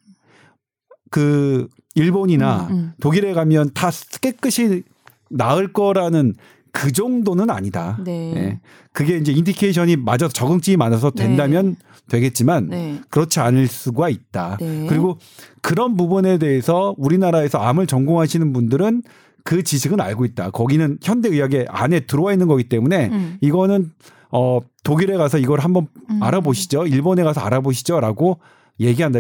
[1.10, 2.94] 그 일본이나 음, 음.
[3.02, 3.92] 독일에 가면 다
[4.22, 4.84] 깨끗이
[5.30, 6.36] 나을 거라는
[6.72, 7.98] 그 정도는 아니다.
[8.04, 8.34] 네.
[8.36, 8.60] 예.
[8.94, 11.76] 그게 이제 인디케이션이 맞아서 적응증이 많아서 된다면
[12.10, 13.02] 되겠지만 네.
[13.10, 14.58] 그렇지 않을 수가 있다.
[14.60, 14.86] 네.
[14.88, 15.18] 그리고
[15.62, 19.04] 그런 부분에 대해서 우리나라에서 암을 전공하시는 분들은
[19.44, 20.52] 그 지식은 알고 있다.
[20.52, 23.38] 거기는 현대 의학의 안에 들어와 있는 거기 때문에 음.
[23.42, 23.92] 이거는
[24.32, 26.22] 어 독일에 가서 이걸 한번 음.
[26.24, 26.88] 알아보시죠.
[26.88, 28.40] 일본에 가서 알아보시죠라고
[28.80, 29.20] 얘기한다.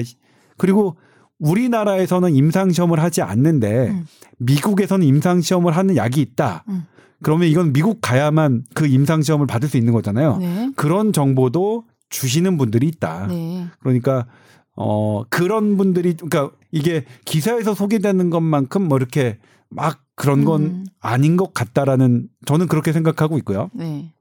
[0.57, 0.95] 그리고
[1.39, 4.05] 우리나라에서는 임상 시험을 하지 않는데 음.
[4.37, 6.63] 미국에서는 임상 시험을 하는 약이 있다.
[6.69, 6.85] 음.
[7.23, 10.37] 그러면 이건 미국 가야만 그 임상 시험을 받을 수 있는 거잖아요.
[10.37, 10.71] 네.
[10.75, 13.27] 그런 정보도 주시는 분들이 있다.
[13.27, 13.67] 네.
[13.79, 14.27] 그러니까
[14.75, 19.37] 어 그런 분들이 그러니까 이게 기사에서 소개되는 것만큼 뭐 이렇게
[19.69, 20.85] 막 그런 건 음.
[20.99, 23.69] 아닌 것 같다라는 저는 그렇게 생각하고 있고요.
[23.73, 24.13] 네.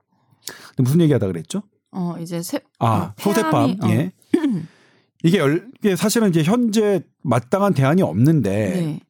[0.69, 1.63] 근데 무슨 얘기하다 그랬죠?
[1.93, 3.89] 어 이제 세, 아 어, 소세팜 어.
[3.89, 4.13] 예.
[5.23, 9.01] 이게 열, 이게 사실은 이제 현재 마땅한 대안이 없는데 네.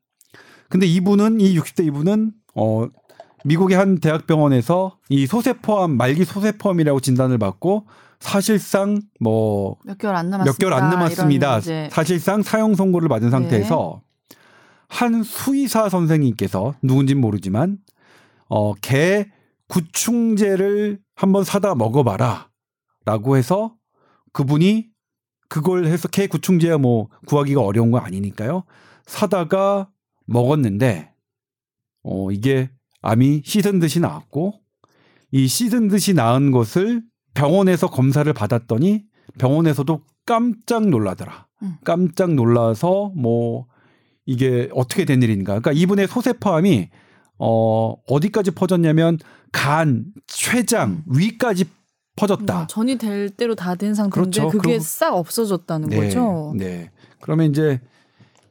[0.68, 2.88] 근데 이분은 이 60대 이분은 어
[3.44, 7.86] 미국의 한 대학병원에서 이 소세포암 말기 소세포암이라고 진단을 받고
[8.18, 10.52] 사실상 뭐 몇 개월 안 남았습니다.
[10.52, 11.60] 몇 개월 안 남았습니다.
[11.90, 14.02] 사실상 사형 선고를 받은 상태에서
[14.88, 17.78] 한 수의사 선생님께서 누군진 모르지만
[18.48, 19.30] 어개
[19.68, 23.74] 구충제를 한번 사다 먹어봐라라고 해서
[24.32, 24.88] 그분이
[25.48, 28.64] 그걸 해서 개 구충제야 뭐 구하기가 어려운 거 아니니까요.
[29.06, 29.88] 사다가
[30.26, 31.12] 먹었는데
[32.02, 32.70] 어 이게
[33.02, 34.54] 암이 씻은 듯이 나왔고
[35.32, 37.02] 이 씻은 듯이 나은 것을
[37.34, 39.04] 병원에서 검사를 받았더니
[39.38, 41.46] 병원에서도 깜짝 놀라더라.
[41.62, 41.74] 음.
[41.84, 43.66] 깜짝 놀라서 뭐
[44.26, 45.58] 이게 어떻게 된 일인가.
[45.60, 46.88] 그러니까 이분의 소세포암이
[47.38, 49.18] 어 어디까지 퍼졌냐면
[49.52, 51.64] 간, 췌장, 위까지
[52.16, 52.62] 퍼졌다.
[52.62, 54.50] 어, 전이 될 대로 다 된 상태인데 그렇죠.
[54.50, 56.52] 그게 그리고- 싹 없어졌다는 네, 거죠.
[56.56, 56.90] 네.
[57.20, 57.80] 그러면 이제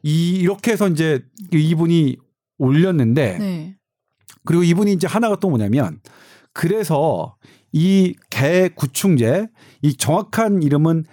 [0.02, 2.16] 이 이렇게 해서 이제 이분이
[2.58, 3.76] 올렸는데 네.
[4.44, 6.00] 그리고 이분이 이제 하나가 또 뭐냐면
[6.52, 7.36] 그래서
[7.72, 9.48] 이 개 구충제
[9.82, 11.04] 이 정확한 이름은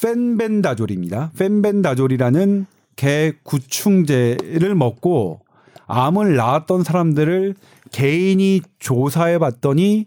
[0.00, 1.32] 펜벤다졸입니다.
[1.38, 5.40] 펜벤다졸이라는 개 구충제를 먹고
[5.86, 7.54] 암을 낳았던 사람들을
[7.90, 10.06] 개인이 조사해 봤더니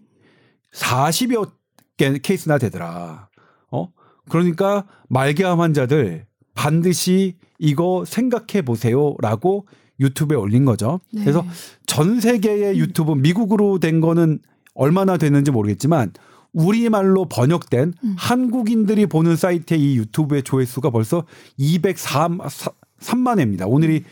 [0.73, 1.51] 40여
[1.97, 3.29] 개 케이스나 되더라.
[3.71, 3.89] 어?
[4.29, 6.25] 그러니까 말기암 환자들
[6.55, 9.67] 반드시 이거 생각해 보세요라고
[9.99, 10.99] 유튜브에 올린 거죠.
[11.11, 11.21] 네.
[11.21, 11.45] 그래서
[11.85, 14.39] 전 세계의 유튜브 미국으로 된 거는
[14.73, 16.11] 얼마나 됐는지 모르겠지만
[16.53, 18.15] 우리말로 번역된 음.
[18.17, 21.25] 한국인들이 보는 사이트의 이 유튜브의 조회수가 벌써
[21.59, 23.67] 203만 회입니다.
[23.67, 24.03] 오늘이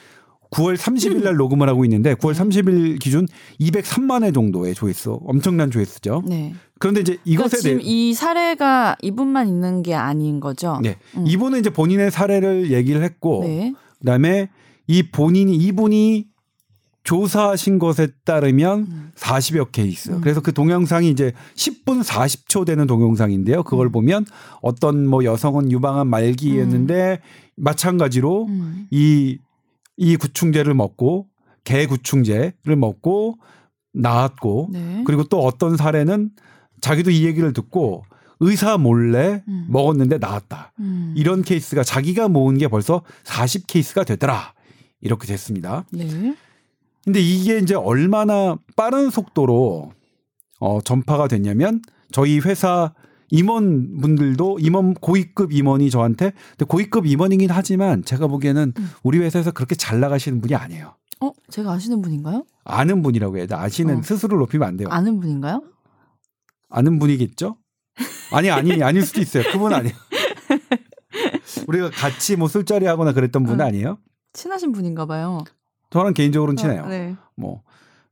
[0.52, 3.28] 9월 30일 날 녹음을 하고 있는데 9월 30일 기준
[3.60, 5.20] 203만 회 정도의 조회수.
[5.26, 6.24] 엄청난 조회수죠.
[6.28, 6.54] 네.
[6.80, 10.80] 그런데 이제 그러니까 이것에 지금 대해 이 사례가 이분만 있는 게 아닌 거죠.
[10.84, 10.98] 네.
[11.18, 11.26] 음.
[11.26, 13.74] 이분은 이제 본인의 사례를 얘기를 했고 네.
[14.00, 14.50] 그다음에
[14.88, 16.28] 이 본인이 이분이
[17.04, 19.12] 조사하신 것에 따르면 음.
[19.16, 20.10] 40여 케이스.
[20.12, 20.22] 음.
[20.22, 23.64] 그래서 그 동영상이 이제 10분 40초 되는 동영상인데요.
[23.64, 23.92] 그걸 음.
[23.92, 24.26] 보면
[24.62, 27.20] 어떤 뭐 여성은 유방암 말기였는데
[27.58, 28.88] 마찬가지로 음.
[28.90, 29.38] 이,
[29.98, 31.28] 이 구충제를 먹고
[31.66, 33.38] 개 구충제를 먹고
[33.94, 35.04] 나았고 네.
[35.06, 36.32] 그리고 또 어떤 사례는
[36.82, 38.04] 자기도 이 얘기를 듣고
[38.40, 39.68] 의사 몰래 음.
[39.70, 40.74] 먹었는데 나았다.
[40.80, 41.14] 음.
[41.16, 44.54] 이런 케이스가 자기가 모은 게 벌써 40 케이스가 되더라.
[45.04, 45.86] 이렇게 됐습니다.
[45.92, 46.36] 네.
[47.04, 49.92] 근데 이게 이제 얼마나 빠른 속도로
[50.60, 52.94] 어, 전파가 됐냐면 저희 회사
[53.30, 58.90] 임원분들도 임원 고위급 임원이 저한테 근데 고위급 임원이긴 하지만 제가 보기에는 음.
[59.04, 60.96] 우리 회사에서 그렇게 잘 나가시는 분이 아니에요.
[61.20, 62.46] 어, 제가 아시는 분인가요?
[62.64, 63.56] 아는 분이라고 해야 돼.
[63.56, 64.02] 아시는 어.
[64.04, 64.88] 스스로 높이면 안 돼요.
[64.90, 65.64] 아는 분인가요?
[66.70, 67.58] 아는 분이겠죠?
[68.32, 69.44] 아니 아니 아닐 수도 있어요.
[69.52, 69.94] 그분 아니에요.
[71.68, 73.66] 우리가 같이 뭐 술자리 하거나 그랬던 분 응.
[73.66, 73.98] 아니에요?
[74.34, 75.44] 친하신 분인가 봐요.
[75.90, 76.84] 저랑 개인적으로는 친해요.
[76.84, 77.16] 어, 네.
[77.36, 77.62] 뭐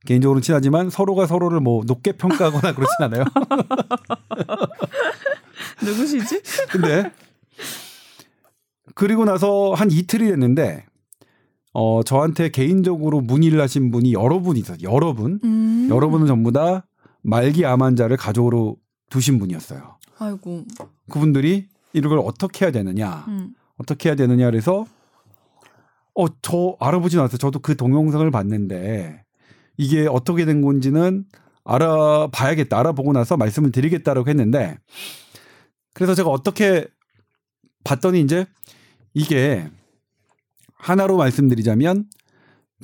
[0.06, 3.24] 개인적으로는 친하지만 서로가 서로를 뭐 높게 평가하거나 그렇진 않아요.
[5.82, 6.42] 누구시지?
[6.70, 7.12] 근데
[8.94, 10.86] 그리고 나서 한 이틀이 됐는데
[11.74, 14.76] 어 저한테 개인적으로 문의를 하신 분이 여러 분 있어요.
[14.82, 15.40] 여러 분.
[15.42, 15.88] 음.
[15.90, 16.86] 여러분은 전부 다
[17.22, 18.76] 말기 암 환자를 가족으로
[19.10, 19.96] 두신 분이었어요.
[20.18, 20.64] 아이고.
[21.10, 23.54] 그분들이 이걸 어떻게 해야 되느냐, 음.
[23.76, 24.86] 어떻게 해야 되느냐 그래서
[26.14, 27.38] 어 저 알아보진 않았어요.
[27.38, 29.24] 저도 그 동영상을 봤는데
[29.76, 31.24] 이게 어떻게 된 건지는
[31.64, 32.78] 알아봐야겠다.
[32.78, 34.78] 알아보고 나서 말씀을 드리겠다라고 했는데
[35.94, 36.86] 그래서 제가 어떻게
[37.84, 38.46] 봤더니 이제
[39.14, 39.68] 이게
[40.74, 42.06] 하나로 말씀드리자면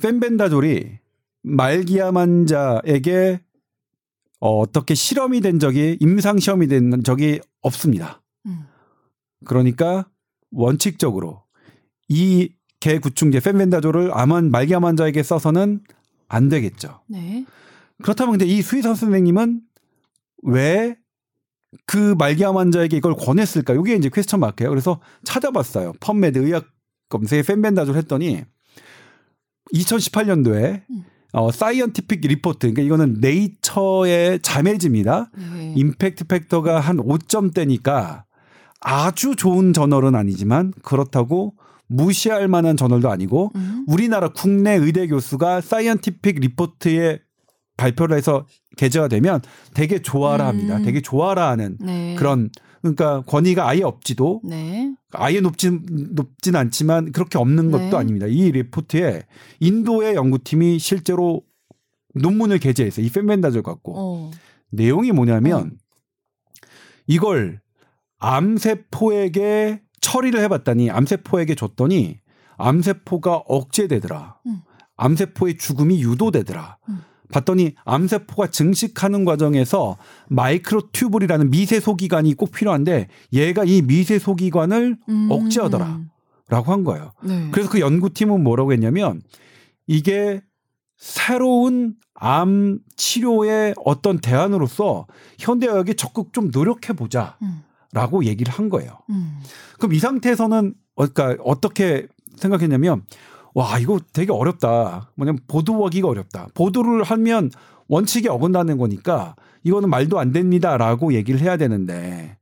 [0.01, 0.99] 펜벤다졸이
[1.43, 3.41] 말기암 환자에게
[4.39, 8.21] 어, 어떻게 실험이 된 적이 임상 시험이 된 적이 없습니다.
[8.45, 8.65] 음.
[9.45, 10.09] 그러니까
[10.51, 11.43] 원칙적으로
[12.07, 15.81] 이 개 구충제 펜벤다졸을 암환 말기 암 환자에게 써서는
[16.27, 17.01] 안 되겠죠.
[17.07, 17.45] 네.
[18.01, 19.61] 그렇다면 근데 이 수의사 선생님은
[20.43, 20.95] 왜
[21.85, 23.73] 그 말기암 환자에게 이걸 권했을까?
[23.73, 24.69] 이게 이제 question mark예요.
[24.69, 25.93] 그래서 찾아봤어요.
[25.99, 26.65] PubMed 의학
[27.09, 28.43] 검색에 펜벤다졸 했더니
[29.73, 31.03] 2018년도에 음.
[31.31, 35.29] 어 Scientific Report 그러니까 이거는 네이처의 자매집니다.
[35.37, 35.73] 네.
[35.75, 38.23] impact factor가 한 5점대니까
[38.81, 41.53] 아주 좋은 저널은 아니지만 그렇다고
[41.89, 43.85] 무시할 만한 저널도 아니고 음.
[43.87, 47.19] 우리나라 국내 의대 교수가 Scientific Report에
[47.77, 48.45] 발표를 해서
[48.77, 49.41] 게재가 되면
[49.73, 50.77] 되게 좋아라 합니다.
[50.77, 50.83] 음.
[50.83, 52.15] 되게 좋아라 하는 네.
[52.15, 52.49] 그런
[52.81, 54.93] 그러니까 권위가 아예 없지도 네.
[55.11, 57.95] 아예 높진 높진 않지만 그렇게 없는 것도 네.
[57.95, 58.27] 아닙니다.
[58.27, 59.23] 이 리포트에
[59.59, 61.41] 인도의 연구팀이 실제로
[62.15, 63.05] 논문을 게재했어요.
[63.05, 64.31] 이 펜벤다졸 갖고 어.
[64.71, 65.15] 내용이 음.
[65.15, 65.77] 뭐냐면
[67.07, 67.59] 이걸
[68.19, 72.19] 암세포에게 처리를 해봤더니 암세포에게 줬더니
[72.57, 74.37] 암세포가 억제되더라.
[74.47, 74.61] 음.
[74.97, 76.77] 암세포의 죽음이 유도되더라.
[76.89, 77.01] 음.
[77.31, 79.97] 봤더니 암세포가 증식하는 과정에서
[80.29, 85.27] 마이크로 튜블이라는 미세 소기관이 꼭 필요한데 얘가 이 미세 소기관을 음.
[85.29, 86.01] 억제하더라.
[86.49, 87.13] 라고 한 거예요.
[87.23, 87.49] 네.
[87.51, 89.21] 그래서 그 연구팀은 뭐라고 했냐면
[89.85, 90.41] 이게
[90.97, 95.05] 새로운 암 치료의 어떤 대안으로서
[95.37, 97.37] 현대의학이 적극 좀 노력해 보자.
[97.43, 97.61] 음.
[97.91, 98.99] 라고 얘기를 한 거예요.
[99.09, 99.39] 음.
[99.77, 103.03] 그럼 이 상태에서는 어, 그러니까 어떻게 생각했냐면
[103.53, 105.11] 와 이거 되게 어렵다.
[105.15, 106.47] 뭐냐면 보도하기가 어렵다.
[106.53, 107.49] 보도를 하면
[107.87, 112.37] 원칙에 어긋나는 거니까 이거는 말도 안 됩니다 라고 얘기를 해야 되는데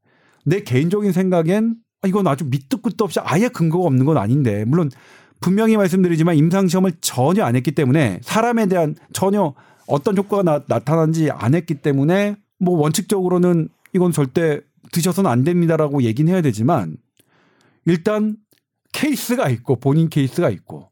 [0.46, 4.92] 내 개인적인 생각엔 아, 이건 아주 밑도 끝도 없이 아예 근거가 없는 건 아닌데 물론
[5.40, 9.54] 분명히 말씀드리지만 임상 시험을 전혀 안 했기 때문에 사람에 대한 전혀
[9.88, 16.32] 어떤 효과가 나, 나타난지 안 했기 때문에 뭐 원칙적으로는 이건 절대 드셔서는 안 됩니다라고 얘기는
[16.32, 16.98] 해야 되지만
[17.86, 18.38] 일단
[18.94, 20.90] 케이스가 있고 본인 케이스가 있고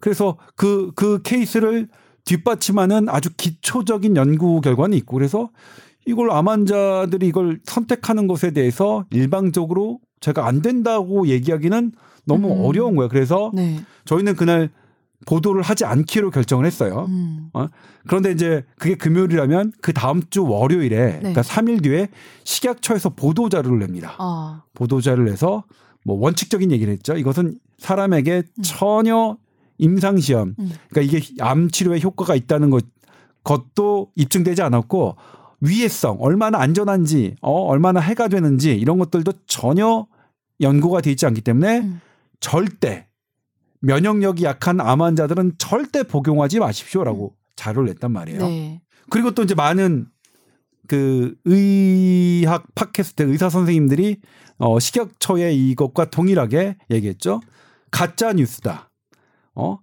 [0.00, 1.88] 그래서 그, 그 케이스를
[2.24, 5.50] 뒷받침하는 아주 기초적인 연구 결과는 있고 그래서
[6.06, 11.92] 이걸 암 환자들이 이걸 선택하는 것에 대해서 일방적으로 제가 안 된다고 얘기하기는
[12.24, 12.64] 너무 음.
[12.64, 13.08] 어려운 거예요.
[13.08, 13.80] 그래서 네.
[14.04, 14.70] 저희는 그날
[15.24, 17.06] 보도를 하지 않기로 결정을 했어요.
[17.08, 17.50] 음.
[18.06, 21.18] 그런데 이제 그게 금요일이라면 그 다음 주 월요일에 네.
[21.18, 22.08] 그러니까 3일 뒤에
[22.44, 24.14] 식약처에서 보도 자료를 냅니다.
[24.18, 24.62] 아.
[24.74, 25.64] 보도 자료를 내서
[26.04, 27.16] 뭐 원칙적인 얘기를 했죠.
[27.16, 29.36] 이것은 사람에게 전혀
[29.78, 30.70] 임상 시험, 음.
[30.90, 32.84] 그러니까 이게 암 치료에 효과가 있다는 것
[33.44, 35.16] 것도 입증되지 않았고
[35.60, 40.06] 위해성, 얼마나 안전한지, 어, 얼마나 해가 되는지 이런 것들도 전혀
[40.60, 42.00] 연구가 돼 있지 않기 때문에 음.
[42.40, 43.06] 절대
[43.80, 48.40] 면역력이 약한 암 환자들은 절대 복용하지 마십시오라고 자료를 냈단 말이에요.
[48.40, 48.82] 네.
[49.10, 50.06] 그리고 또 이제 많은
[50.88, 54.20] 그 의학 팟캐스트 의사 선생님들이
[54.58, 57.40] 어 식약처의 이것과 동일하게 얘기했죠.
[57.90, 58.90] 가짜 뉴스다.
[59.54, 59.78] 어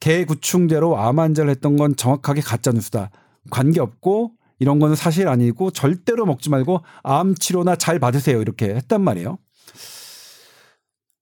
[0.00, 3.10] 개구충제로 암 환자를 했던 건 정확하게 가짜 뉴스다.
[3.50, 8.40] 관계 없고 이런 거는 사실 아니고 절대로 먹지 말고 암 치료나 잘 받으세요.
[8.40, 9.38] 이렇게 했단 말이에요.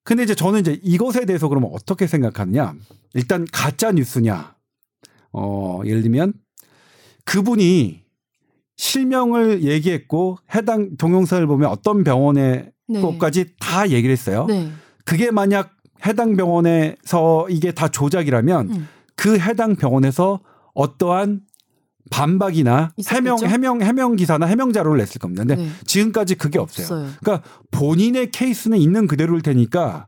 [0.05, 2.75] 근데 이제 저는 이제 이것에 대해서 그러면 어떻게 생각하느냐.
[3.15, 4.55] 일단 가짜 뉴스냐.
[5.33, 6.35] 어, 예를 들면
[7.25, 8.05] 그분이
[8.77, 13.01] 실명을 얘기했고 해당 동영상을 보면 어떤 병원에 네.
[13.01, 14.47] 것까지 다 얘기를 했어요.
[14.47, 14.71] 네.
[15.05, 15.71] 그게 만약
[16.07, 18.89] 해당 병원에서 이게 다 조작이라면 음.
[19.17, 20.41] 그 해당 병원에서
[20.75, 21.41] 어떠한
[22.11, 23.47] 반박이나 해명 있었겠죠?
[23.53, 25.45] 해명 해명 기사나 해명 자료를 냈을 겁니다.
[25.45, 25.69] 근데 네.
[25.87, 26.85] 지금까지 그게 없어요.
[26.85, 27.09] 없어요.
[27.21, 30.07] 그러니까 본인의 케이스는 있는 그대로일 테니까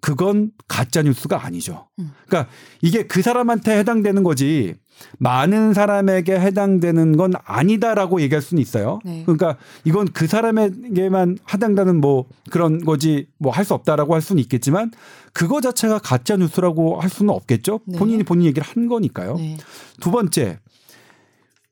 [0.00, 1.88] 그건 가짜 뉴스가 아니죠.
[1.98, 2.12] 음.
[2.26, 2.50] 그러니까
[2.82, 4.74] 이게 그 사람한테 해당되는 거지
[5.18, 8.98] 많은 사람에게 해당되는 건 아니다라고 얘기할 수는 있어요.
[9.04, 9.22] 네.
[9.24, 14.90] 그러니까 이건 그 사람에게만 해당되는 뭐 그런 거지 뭐 할 수 없다라고 할 수는 있겠지만
[15.32, 17.80] 그거 자체가 가짜 뉴스라고 할 수는 없겠죠.
[17.86, 17.98] 네.
[17.98, 19.34] 본인이 본인 얘기를 한 거니까요.
[19.36, 19.56] 네.
[20.00, 20.58] 두 번째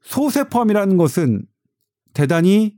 [0.07, 1.47] 소세포암이라는 것은
[2.15, 2.77] 대단히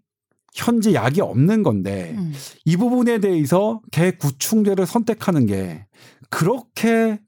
[0.55, 2.33] 현재 약이 없는 건데 음.
[2.65, 5.87] 이 부분에 대해서 개 구충제를 선택하는 게
[6.31, 7.21] 그렇게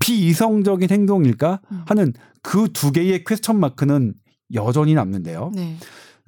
[0.00, 1.82] 비이성적인 행동일까 음.
[1.86, 4.14] 하는 그 두 개의 퀘스천 마크는
[4.54, 5.52] 여전히 남는데요.
[5.54, 5.76] 네.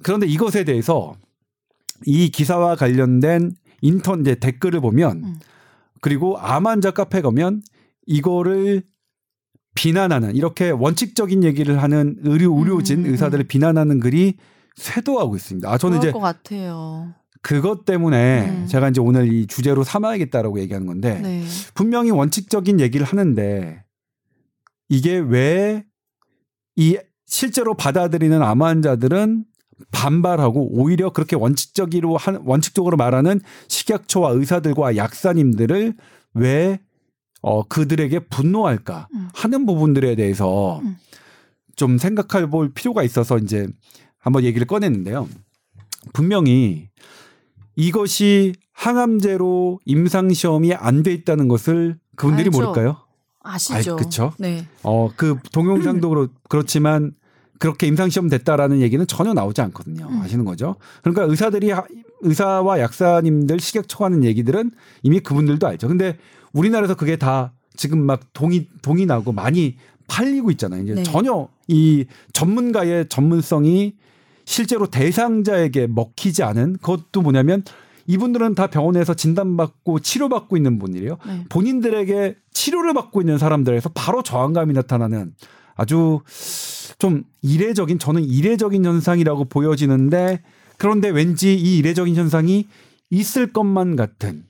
[0.03, 1.15] 그런데 이것에 대해서
[2.05, 5.39] 이 기사와 관련된 인턴 댓글을 보면 음.
[6.01, 7.61] 그리고 암 환자 카페 가면
[8.05, 8.83] 이거를
[9.79, 14.35] 비난하는 이렇게 원칙적인 얘기를 하는 의료 의료진 음, 음, 의사들을 비난하는 글이
[14.75, 15.71] 쇄도하고 있습니다.
[15.71, 16.11] 아 저는 이제.
[17.41, 18.67] 그것 때문에 음.
[18.67, 21.43] 제가 이제 오늘 이 주제로 삼아야겠다라고 얘기하는 건데 네.
[21.73, 23.83] 분명히 원칙적인 얘기를 하는데
[24.89, 25.89] 이게 왜
[26.79, 29.43] 이 실제로 받아들이는 암 환자들은
[29.91, 35.93] 반발하고 오히려 그렇게 원칙적으로 한 원칙적으로 말하는 식약처와 의사들과 약사님들을
[36.35, 36.79] 왜
[37.41, 39.29] 어, 그들에게 분노할까 음.
[39.33, 40.97] 하는 부분들에 대해서 음.
[41.75, 43.67] 좀 생각해 볼 필요가 있어서 이제
[44.17, 45.27] 한번 얘기를 꺼냈는데요.
[46.13, 46.89] 분명히
[47.75, 52.57] 이것이 항암제로 임상 시험이 안 돼 있다는 것을 그분들이 알죠.
[52.59, 52.97] 모를까요?
[53.41, 53.93] 아시죠?
[53.93, 54.33] 아, 그쵸?
[54.37, 54.65] 네.
[54.83, 57.13] 어, 그 동영상도 그렇, 그렇지만
[57.57, 60.07] 그렇게 임상 시험 됐다라는 얘기는 전혀 나오지 않거든요.
[60.09, 60.21] 음.
[60.21, 60.75] 아시는 거죠?
[61.01, 61.85] 그러니까 의사들이 하-
[62.21, 64.71] 의사와 약사님들 식약 처 하는 얘기들은
[65.03, 65.87] 이미 그분들도 알죠.
[65.87, 66.17] 근데
[66.53, 70.83] 우리나라에서 그게 다 지금 막 동이 동이 나고 많이 팔리고 있잖아요.
[70.83, 71.03] 이제 네.
[71.03, 73.95] 전혀 이 전문가의 전문성이
[74.45, 77.63] 실제로 대상자에게 먹히지 않은 그것도 뭐냐면
[78.07, 81.17] 이분들은 다 병원에서 진단받고 치료받고 있는 분이래요.
[81.27, 81.45] 네.
[81.49, 85.33] 본인들에게 치료를 받고 있는 사람들에서 바로 저항감이 나타나는
[85.75, 86.21] 아주
[86.97, 90.41] 좀 이례적인 저는 이례적인 현상이라고 보여지는데
[90.77, 92.67] 그런데 왠지 이 이례적인 현상이
[93.11, 94.43] 있을 것만 같은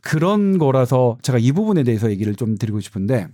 [0.00, 3.28] 그런 거라서 제가 이 부분에 대해서 얘기를 좀 드리고 싶은데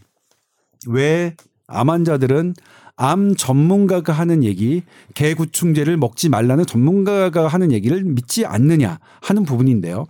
[0.89, 1.35] 왜
[1.69, 2.55] 암 환자들은
[2.97, 4.83] 암 전문가가 하는 얘기,
[5.15, 10.07] 개구충제를 먹지 말라는 전문가가 하는 얘기를 믿지 않느냐 하는 부분인데요.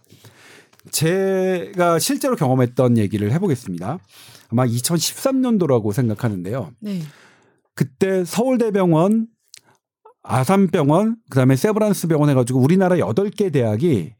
[0.92, 3.98] 제가 실제로 경험했던 얘기를 해보겠습니다.
[4.50, 6.70] 아마 2013년도라고 생각하는데요.
[6.78, 7.00] 네.
[7.74, 9.26] 그때 서울대병원,
[10.22, 14.12] 아산병원, 그다음에 세브란스 병원 해가지고 우리나라 8개 대학이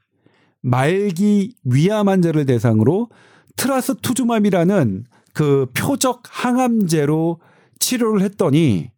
[0.67, 3.09] 말기 위암 환자를 대상으로
[3.55, 7.41] 트라스투주맙이라는 그 표적 항암제로
[7.79, 8.91] 치료를 했더니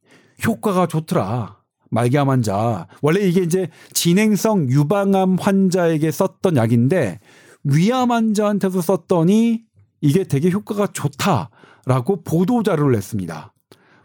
[0.47, 1.59] 효과가 좋더라.
[1.91, 2.87] 말기암 환자.
[3.03, 7.21] 원래 이게 이제 진행성 유방암 환자에게 썼던 약인데
[7.65, 9.65] 위암 환자한테도 썼더니
[10.01, 13.53] 이게 되게 효과가 좋다라고 보도 자료를 냈습니다.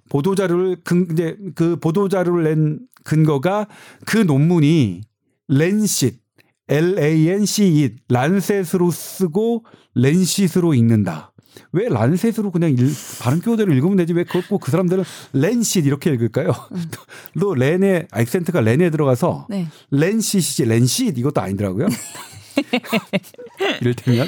[0.09, 3.67] 보도 자료를 근 이제 그 보도 자료를 낸 근거가
[4.05, 5.01] 그 논문이
[5.47, 6.22] Lancet
[6.67, 11.33] L A N C E 란셋으로 쓰고 렌싯으로 읽는다.
[11.71, 16.51] 왜 란셋으로 그냥 일, 발음 교대로 읽으면 되지 왜 그걸 꼭그 사람들은 렌싯 이렇게 읽을까요?
[17.39, 19.67] 또 렌의 액센트가 렌에 들어가서 네.
[19.91, 21.87] 렌시시지 렌시 이것도 아니더라고요.
[23.81, 24.27] 이를테면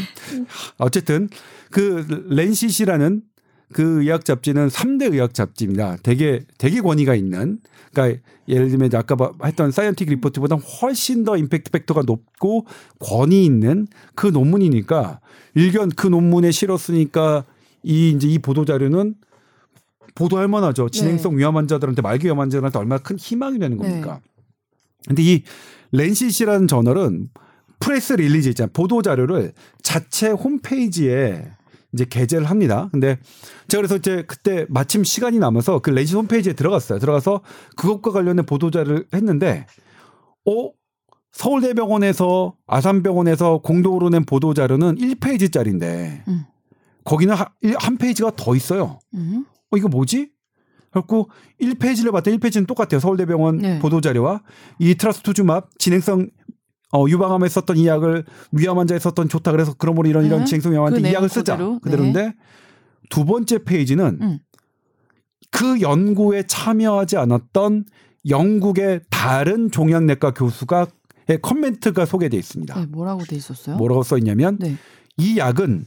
[0.77, 1.29] 어쨌든
[1.71, 3.21] 그 렌시시라는
[3.73, 5.97] 그 의학 잡지는 3대 의학 잡지입니다.
[6.03, 7.59] 되게 되게 권위가 있는
[7.91, 12.65] 그러니까 예를 들면 아까 봐- 했던 Scientific Report보다 훨씬 더 impact factor가 높고
[12.99, 15.19] 권위 있는 그 논문이니까
[15.55, 17.43] 일견 그 논문에 실었으니까
[17.83, 19.15] 이 이제 이 보도 자료는
[20.13, 20.89] 보도할 만하죠.
[20.89, 24.21] 진행성 위암 환자들한테 말기 위암 환자들한테 얼마나 큰 희망이 되는 겁니까?
[25.07, 25.43] 근데 이
[25.91, 27.29] Lancet이라는 저널은
[27.79, 28.71] press release 있잖아요.
[28.73, 29.53] 보도 자료를
[29.83, 31.47] 자체 홈페이지에
[31.95, 32.89] 이제 게재를 합니다.
[32.91, 33.17] 근데
[33.69, 36.99] 제가 그래서 이제 그때 마침 시간이 남아서 그 렌시 홈페이지에 들어갔어요.
[36.99, 37.41] 들어가서
[37.77, 39.65] 그것과 관련된 보도 자료를 했는데
[40.45, 40.69] 어
[41.31, 46.45] 서울대병원에서 아산병원에서 공동으로 낸 보도 자료는 1페이지짜리인데 음.
[47.03, 48.99] 거기는 하- 일- 한 페이지가 더 있어요.
[49.13, 49.45] 음.
[49.71, 50.31] 어 이거 뭐지?
[50.91, 51.29] 그래갖고
[51.61, 52.99] 1페이지를 봤더니 1페이지는 똑같아요.
[52.99, 53.79] 서울대병원 네.
[53.79, 54.41] 보도자료와
[54.79, 56.29] 이 트라스투즈맙 진행성
[56.93, 59.51] 어, 유방암에 썼던 이 약을 위암 환자에 썼던 좋다.
[59.51, 60.45] 그래서 그러므로 이런 이런 네.
[60.45, 61.53] 진행성 위암한테 그 이 약을 쓰자.
[61.57, 61.79] 그대로.
[61.79, 62.33] 그대로인데
[63.09, 64.39] 두 번째 페이지는 음.
[65.51, 67.85] 그 연구에 참여하지 않았던
[68.29, 70.87] 영국의 다른 종양내과 교수가
[71.27, 72.79] 의 커멘트가 소개돼 있습니다.
[72.79, 73.77] 네, 뭐라고 돼 있었어요?
[73.77, 74.75] 뭐라고 써 있냐면 네.
[75.17, 75.85] 이 약은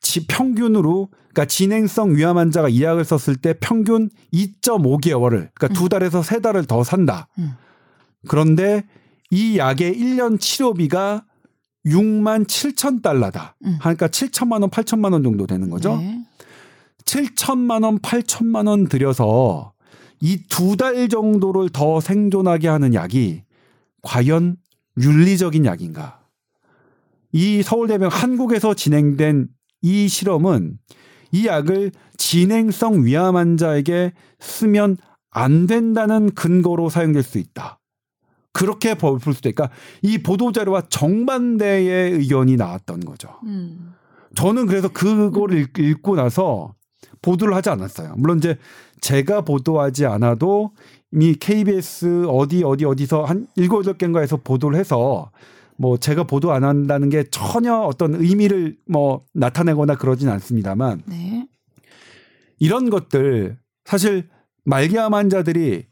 [0.00, 6.22] 지 평균으로 그러니까 진행성 위암 환자가 이 약을 썼을 때 평균 2.5개월을 그러니까 두 달에서
[6.22, 7.26] 세 달을 더 산다.
[7.38, 7.54] 음.
[8.28, 8.84] 그런데
[9.30, 11.24] 이 약의 1년 치료비가
[11.86, 13.56] 6만 7천 달러다.
[13.64, 13.78] 음.
[13.80, 15.96] 그러니까 7천만 원, 8천만 원 정도 되는 거죠.
[15.96, 16.24] 네.
[17.04, 19.72] 7천만 원, 8천만 원 들여서
[20.20, 23.42] 이 두 달 정도를 더 생존하게 하는 약이
[24.02, 24.56] 과연
[24.98, 26.20] 윤리적인 약인가?
[27.32, 29.48] 이 서울대병 한국에서 진행된
[29.82, 30.78] 이 실험은
[31.32, 34.96] 이 약을 진행성 위암 환자에게 쓰면
[35.30, 37.78] 안 된다는 근거로 사용될 수 있다.
[38.56, 39.66] 그렇게 볼 수도 있다.
[39.66, 39.70] 그러니까
[40.02, 43.28] 이 보도 자료와 정반대의 의견이 나왔던 거죠.
[43.44, 43.92] 음.
[44.34, 46.74] 저는 그래서 그거를 읽- 읽고 나서
[47.20, 48.14] 보도를 하지 않았어요.
[48.16, 48.56] 물론 이제
[49.02, 50.72] 제가 보도하지 않아도
[51.12, 55.30] 이미 KBS 어디 어디 어디서 한 일곱 여덟 개인가에서 보도를 해서
[55.76, 61.46] 뭐 제가 보도 안 한다는 게 전혀 어떤 의미를 뭐 나타내거나 그러진 않습니다만 네.
[62.58, 64.28] 이런 것들 사실
[64.64, 65.84] 말기암 환자들이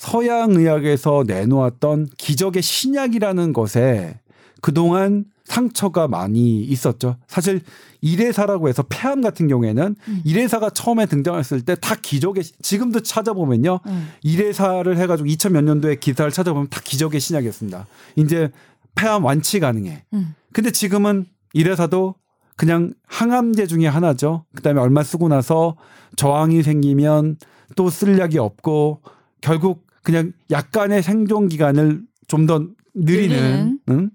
[0.00, 4.18] 서양 의학에서 내놓았던 기적의 신약이라는 것에
[4.62, 7.16] 그동안 상처가 많이 있었죠.
[7.28, 7.60] 사실
[8.00, 10.20] 이래사라고 해서 폐암 같은 경우에는 음.
[10.24, 13.80] 이래사가 처음에 등장했을 때 다 기적의 지금도 찾아보면요.
[13.84, 14.08] 음.
[14.22, 17.86] 이래사를 해 가지고 2000몇 년도에 기사를 찾아보면 다 기적의 신약이었습니다.
[18.16, 18.50] 이제
[18.94, 20.04] 폐암 완치 가능해.
[20.14, 20.34] 음.
[20.54, 22.14] 근데 지금은 이래사도
[22.56, 24.46] 그냥 항암제 중에 하나죠.
[24.56, 25.76] 그다음에 얼마 쓰고 나서
[26.16, 27.36] 저항이 생기면
[27.76, 29.02] 또 쓸 약이 없고
[29.42, 33.78] 결국 그냥 약간의 생존 기간을 좀 더 느리는.
[33.88, 34.10] 응?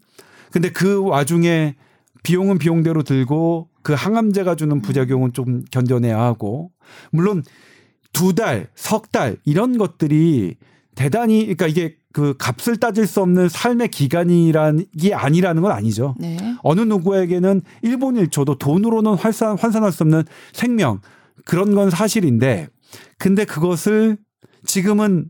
[0.51, 1.75] 근데 그 와중에
[2.23, 6.71] 비용은 비용대로 들고 그 항암제가 주는 부작용은 좀 견뎌내야 하고
[7.11, 7.43] 물론
[8.13, 10.55] 두 달, 석 달 이런 것들이
[10.95, 16.15] 대단히 그러니까 이게 그 값을 따질 수 없는 삶의 기간이란 게 아니라는 건 아니죠.
[16.17, 16.37] 네.
[16.63, 20.23] 어느 누구에게는 일본 일초도 돈으로는 환산, 환산할 수 없는
[20.53, 21.01] 생명
[21.43, 22.69] 그런 건 사실인데
[23.17, 24.17] 근데 그것을
[24.63, 25.29] 지금은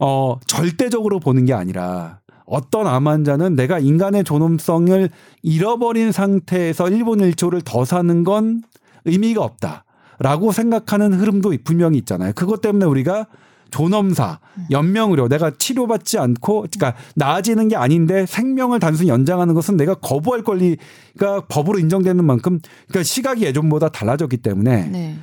[0.00, 5.08] 어 절대적으로 보는 게 아니라 어떤 암 환자는 내가 인간의 존엄성을
[5.42, 8.62] 잃어버린 상태에서 일본 일초를 더 사는 건
[9.04, 9.84] 의미가 없다
[10.18, 12.32] 라고 생각하는 흐름도 분명히 있잖아요.
[12.34, 13.26] 그것 때문에 우리가
[13.70, 14.40] 존엄사,
[14.70, 21.46] 연명의료, 내가 치료받지 않고, 그러니까 나아지는 게 아닌데 생명을 단순히 연장하는 것은 내가 거부할 권리가
[21.48, 25.16] 법으로 인정되는 만큼, 그러니까 시각이 예전보다 달라졌기 때문에 네.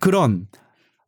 [0.00, 0.46] 그런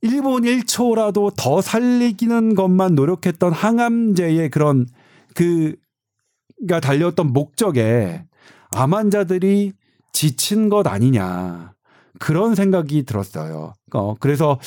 [0.07, 4.87] 1분 1초라도 더 살리기는 것만 노력했던 항암제의 그런
[5.35, 8.25] 그가 달렸던 목적에
[8.71, 9.73] 암 환자들이
[10.13, 11.73] 지친 것 아니냐
[12.19, 13.75] 그런 생각이 들었어요.
[13.93, 14.59] 어, 그래서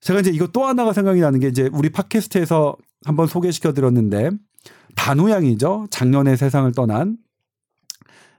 [0.00, 4.30] 제가 이제 이거 또 하나가 생각이 나는 게 이제 우리 팟캐스트에서 한번 소개시켜 드렸는데
[4.96, 5.88] 단우양이죠.
[5.90, 7.16] 작년에 세상을 떠난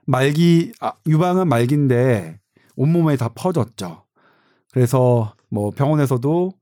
[0.06, 2.38] 말기 아, 유방은 말기인데
[2.76, 4.04] 온몸에 다 퍼졌죠.
[4.72, 6.52] 그래서 뭐 병원에서도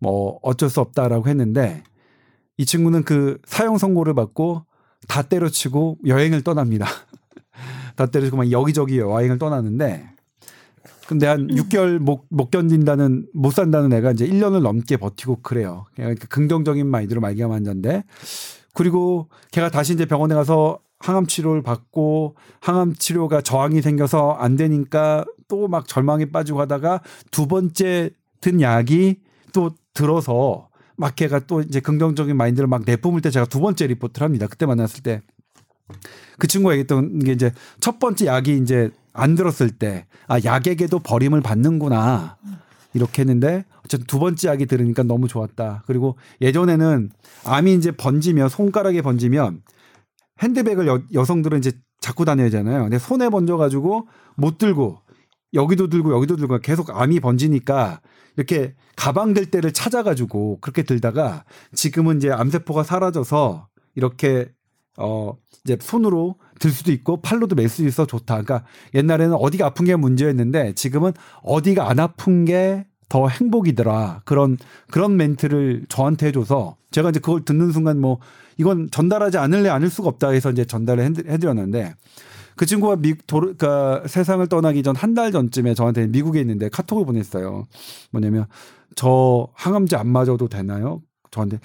[0.00, 1.82] 뭐 어쩔 수 없다라고 했는데
[2.56, 4.64] 이 친구는 그 사형 선고를 받고
[5.08, 6.86] 다 때려치고 여행을 떠납니다.
[7.96, 10.08] 다 때려치고 막 여기저기 여행을 떠나는데
[11.06, 15.84] 근데 한 6개월 못, 못 견딘다는 못 산다는 애가 이제 1년을 넘게 버티고 그래요.
[15.94, 18.04] 그냥 그 긍정적인 마인드로 말기암 환자인데
[18.72, 25.24] 그리고 걔가 다시 이제 병원에 가서 항암 치료를 받고 항암 치료가 저항이 생겨서 안 되니까
[25.48, 28.10] 또 막 절망에 빠지고 하다가 두 번째
[28.44, 29.20] 든 약이
[29.54, 34.24] 또 들어서 막 걔가 또 이제 긍정적인 마인드를 막 내뿜을 때 제가 두 번째 리포트를
[34.24, 34.46] 합니다.
[34.46, 35.22] 그때 만났을 때
[36.38, 41.42] 그 친구가 얘기했던 게 이제 첫 번째 약이 이제 안 들었을 때 아 약에게도 버림을
[41.42, 42.36] 받는구나
[42.94, 45.84] 이렇게 했는데 어쨌든 두 번째 약이 들으니까 너무 좋았다.
[45.86, 47.10] 그리고 예전에는
[47.44, 49.62] 암이 이제 번지면 손가락에 번지면
[50.42, 52.82] 핸드백을 여, 여성들은 이제 잡고 다녀야 하잖아요.
[52.82, 55.00] 근데 손에 번져 가지고 못 들고
[55.52, 58.00] 여기도 들고 여기도 들고 계속 암이 번지니까
[58.36, 64.48] 이렇게 가방 들 때를 찾아가지고 그렇게 들다가 지금은 이제 암세포가 사라져서 이렇게
[64.96, 68.42] 어 이제 손으로 들 수도 있고 팔로도 멜 수 있어 좋다.
[68.42, 68.64] 그러니까
[68.94, 71.12] 옛날에는 어디가 아픈 게 문제였는데 지금은
[71.42, 74.22] 어디가 안 아픈 게 더 행복이더라.
[74.24, 74.56] 그런
[74.90, 78.18] 그런 멘트를 저한테 해줘서 제가 이제 그걸 듣는 순간 뭐
[78.56, 81.94] 이건 전달하지 않을래 않을 수가 없다 해서 이제 전달을 해드- 해드렸는데
[82.56, 87.04] 그 친구가 미, 도르, 그러니까 세상을 떠나기 전 한 달 전쯤에 저한테 미국에 있는데 카톡을
[87.04, 87.64] 보냈어요.
[88.10, 88.46] 뭐냐면
[88.96, 91.02] 저 항암제 안 맞아도 되나요?
[91.30, 91.58] 저한테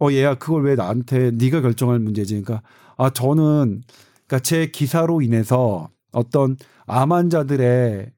[0.00, 2.40] 어 얘야 그걸 왜 나한테 네가 결정할 문제지?
[2.40, 2.62] 그러니까
[2.96, 3.82] 아 저는
[4.26, 6.56] 그러니까 제 기사로 인해서 어떤
[6.86, 8.10] 암 환자들의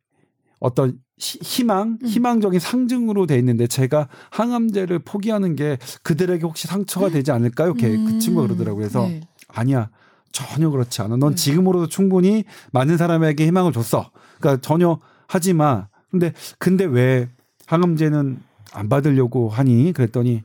[0.60, 2.06] 어떤 희망, 음.
[2.06, 7.68] 희망적인 상징으로 돼 있는데 제가 항암제를 포기하는 게 그들에게 혹시 상처가 되지 않을까요?
[7.68, 8.80] 이렇게 그 친구가 그러더라고요.
[8.82, 9.20] 그래서 네.
[9.48, 9.88] 아니야.
[10.36, 11.16] 전혀 그렇지 않아.
[11.16, 11.34] 넌 네.
[11.34, 14.10] 지금으로도 충분히 많은 사람에게 희망을 줬어.
[14.38, 15.88] 그러니까 전혀 하지 마.
[16.10, 17.28] 근데 근데 왜
[17.66, 18.38] 항암제는
[18.72, 19.94] 안 받으려고 하니?
[19.94, 20.42] 그랬더니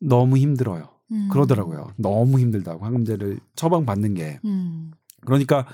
[0.00, 0.88] 너무 힘들어요.
[1.12, 1.28] 음.
[1.30, 1.92] 그러더라고요.
[1.96, 4.40] 너무 힘들다고 항암제를 처방 받는 게.
[4.44, 4.90] 음.
[5.24, 5.64] 그러니까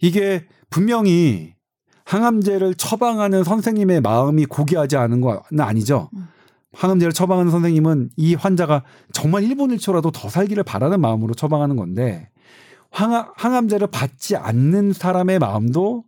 [0.00, 1.54] 이게 분명히
[2.06, 6.10] 항암제를 처방하는 선생님의 마음이 고귀하지 않은 건 아니죠.
[6.16, 6.26] 음.
[6.72, 8.82] 항암제를 처방하는 선생님은 이 환자가
[9.12, 12.28] 정말 1분 1초라도 더 살기를 바라는 마음으로 처방하는 건데
[12.90, 16.04] 항암, 항암제를 받지 않는 사람의 마음도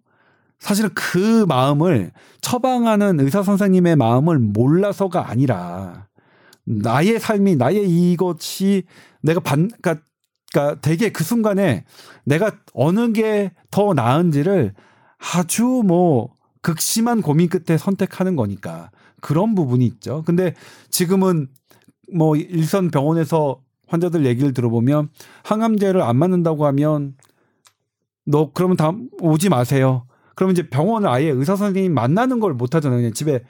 [0.59, 6.09] 사실은 그 마음을 처방하는 의사 선생님의 마음을 몰라서가 아니라
[6.65, 8.85] 나의 삶이 나의 이것이
[9.23, 10.05] 내가 반 그러니까,
[10.53, 11.85] 그러니까 되게 그 순간에
[12.25, 14.75] 내가 어느 게 더 나은지를
[15.35, 20.23] 아주 뭐 극심한 고민 끝에 선택하는 거니까 그런 부분이 있죠.
[20.27, 20.55] 근데
[20.91, 21.49] 지금은
[22.15, 25.09] 뭐 일선 병원에서 환자들 얘기를 들어보면
[25.45, 27.15] 항암제를 안 맞는다고 하면
[28.27, 30.07] 너 그러면 다 오지 마세요.
[30.35, 32.99] 그러면 이제 병원을 아예 의사 선생님 만나는 걸 못 하잖아요.
[33.01, 33.43] 그냥 집에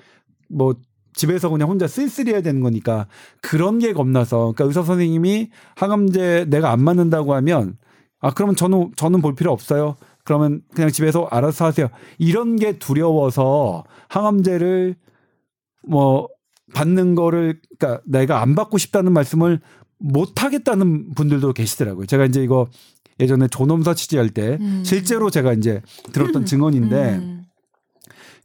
[0.49, 0.75] 뭐
[1.15, 3.07] 집에서 그냥 혼자 쓸쓸히 해야 되는 거니까
[3.43, 7.77] 그런 게 겁나서 그러니까 의사 선생님이 항암제 내가 안 맞는다고 하면
[8.21, 9.97] 아 그러면 저는 저는 볼 필요 없어요.
[10.25, 11.89] 그러면 그냥 집에서 알아서 하세요.
[12.19, 14.97] 이런 게 두려워서 항암제를
[15.89, 16.29] 뭐
[16.75, 19.61] 받는 거를 그러니까 내가 안 받고 싶다는 말씀을
[19.99, 22.07] 못 하겠다는 분들도 계시더라고요.
[22.07, 22.69] 제가 이제 이거
[23.21, 24.83] 예전에 존엄사 취재할 때 음.
[24.85, 25.83] 실제로 제가 이제
[26.13, 27.45] 들었던 증언인데 음.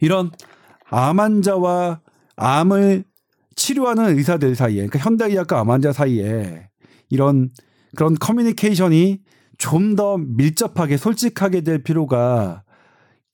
[0.01, 0.31] 이런
[0.89, 2.01] 암 환자와
[2.35, 3.03] 암을
[3.55, 6.67] 치료하는 의사들 사이에 그러니까 현대의학과 암 환자 사이에
[7.09, 7.51] 이런
[7.95, 9.19] 그런 커뮤니케이션이
[9.59, 12.63] 좀 더 밀접하게 솔직하게 될 필요가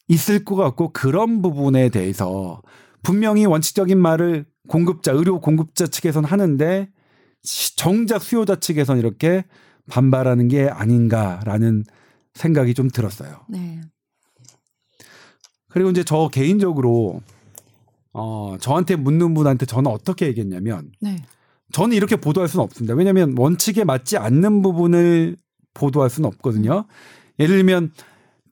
[0.09, 2.61] 있을 것 같고 그런 부분에 대해서
[3.01, 6.89] 분명히 원칙적인 말을 공급자 의료 공급자 측에선 하는데 시-
[7.75, 9.45] 정작 수요자 측에선 이렇게
[9.89, 11.83] 반발하는 게 아닌가라는
[12.33, 13.41] 생각이 좀 들었어요.
[13.49, 13.81] 네.
[15.69, 17.21] 그리고 이제 저 개인적으로
[18.13, 21.23] 어 저한테 묻는 분한테 저는 어떻게 얘기했냐면 네.
[21.71, 22.95] 저는 이렇게 보도할 수는 없습니다.
[22.95, 25.37] 왜냐하면 원칙에 맞지 않는 부분을
[25.73, 26.85] 보도할 수는 없거든요.
[27.39, 27.91] 예를 들면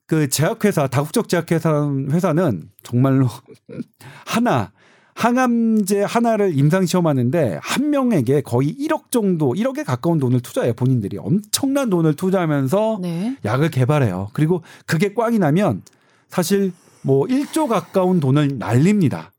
[0.06, 3.28] 그 제약회사 다국적 제약회사라는 회사는 정말로
[4.24, 4.72] 하나
[5.18, 11.90] 항암제 하나를 임상 시험하는데 한 명에게 거의 1억 정도 1억에 가까운 돈을 투자해요 본인들이 엄청난
[11.90, 13.36] 돈을 투자하면서 네.
[13.44, 14.28] 약을 개발해요.
[14.32, 15.82] 그리고 그게 꽝이 나면
[16.28, 19.32] 사실 뭐 1조 가까운 돈을 날립니다.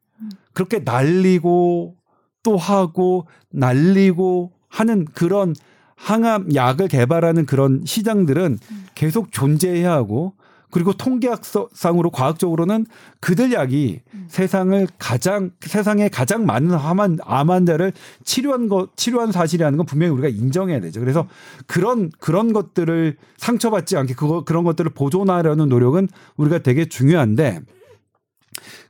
[0.52, 1.96] 그렇게 날리고
[2.44, 5.56] 또 하고 날리고 하는 그런
[5.96, 8.60] 항암 약을 개발하는 그런 시장들은
[8.96, 10.34] 계속 존재해야 하고
[10.72, 12.86] 그리고 통계학상으로 과학적으로는
[13.20, 17.94] 그들 약이 세상을 가장 세상에 가장 많은 암, 암 환자를
[18.24, 21.00] 치료한 것 치료한 사실이라는 건 분명히 우리가 인정해야 되죠.
[21.00, 21.28] 그래서
[21.66, 26.08] 그런 그런 것들을 상처받지 않게 그거 그런 것들을 보존하려는 노력은
[26.38, 27.62] 우리가 되게 중요한데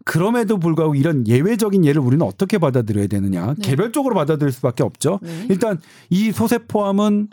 [0.04, 3.62] 그럼에도 불구하고 이런 예외적인 예를 우리는 어떻게 받아들여야 되느냐 네.
[3.62, 5.20] 개별적으로 받아들일 수밖에 없죠.
[5.22, 5.46] 네.
[5.50, 7.30] 일단 이 소세포암은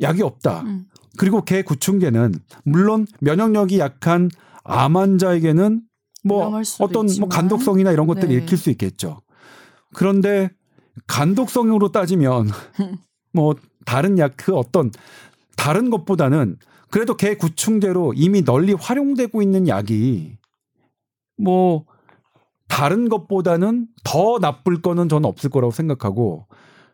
[0.00, 0.62] 약이 없다.
[0.62, 0.86] 음.
[1.16, 2.34] 그리고 개 구충제는
[2.64, 4.30] 물론 면역력이 약한
[4.64, 5.82] 암 환자에게는
[6.24, 7.28] 뭐 어떤 있지만.
[7.28, 8.34] 뭐 간독성이나 이런 것들을 네.
[8.34, 9.20] 일으킬 수 있겠죠.
[9.94, 10.50] 그런데
[11.06, 12.50] 간독성으로 따지면
[13.32, 13.54] 뭐
[13.84, 14.90] 다른 약 그 어떤
[15.56, 16.56] 다른 것보다는
[16.90, 20.36] 그래도 개 구충제로 이미 널리 활용되고 있는 약이
[21.36, 21.84] 뭐
[22.68, 26.46] 다른 것보다는 더 나쁠 거는 저는 없을 거라고 생각하고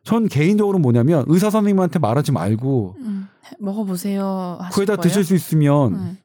[0.06, 3.26] 전 개인적으로 뭐냐면 의사 선생님한테 말하지 말고 음.
[3.58, 4.60] 먹어보세요.
[4.72, 4.96] 그에다?
[4.96, 6.16] 드실 수 있으면 네.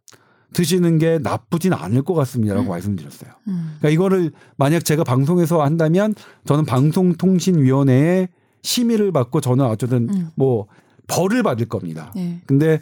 [0.54, 2.70] 드시는 게 나쁘진 않을 것 같습니다라고 음.
[2.70, 3.32] 말씀드렸어요.
[3.48, 3.78] 음.
[3.80, 6.14] 그러니까 이거를 만약 제가 방송에서 한다면
[6.46, 8.30] 저는 방송통신위원회의
[8.62, 10.30] 심의를 받고 저는 어쨌든 음.
[10.36, 10.68] 뭐
[11.08, 12.12] 벌을 받을 겁니다.
[12.16, 12.40] 네.
[12.46, 12.82] 근데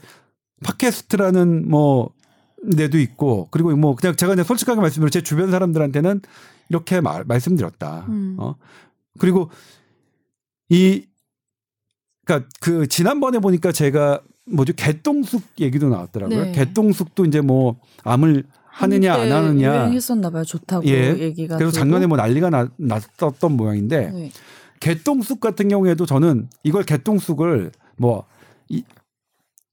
[0.66, 2.12] 팟캐스트라는 뭐
[2.76, 6.20] 데도 있고 그리고 뭐 그냥 제가 그냥 솔직하게 말씀드려 제 주변 사람들한테는
[6.68, 8.06] 이렇게 말, 말씀드렸다.
[8.10, 8.36] 음.
[8.38, 8.56] 어
[9.18, 9.50] 그리고
[10.70, 11.06] 이
[12.26, 16.46] 그러니까 그 지난번에 보니까 제가 뭐죠 개똥쑥 얘기도 나왔더라고요.
[16.46, 16.52] 네.
[16.52, 19.76] 개똥쑥도 이제 뭐 암을 하느냐 안 하느냐.
[19.76, 20.44] 유행했었나 봐요.
[20.44, 21.18] 좋다고 예.
[21.18, 21.58] 얘기가.
[21.58, 21.72] 그래서.
[21.72, 24.32] 작년에 뭐 난리가 나, 났었던 모양인데 네.
[24.80, 28.26] 개똥쑥 같은 경우에도 저는 이걸 개똥쑥을 뭐
[28.70, 28.84] 이,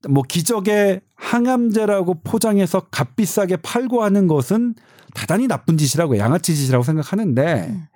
[0.08, 4.74] 뭐 기적의 항암제라고 포장해서 값비싸게 팔고 하는 것은
[5.14, 7.86] 대단히 나쁜 짓이라고 양아치 짓이라고 생각하는데 음.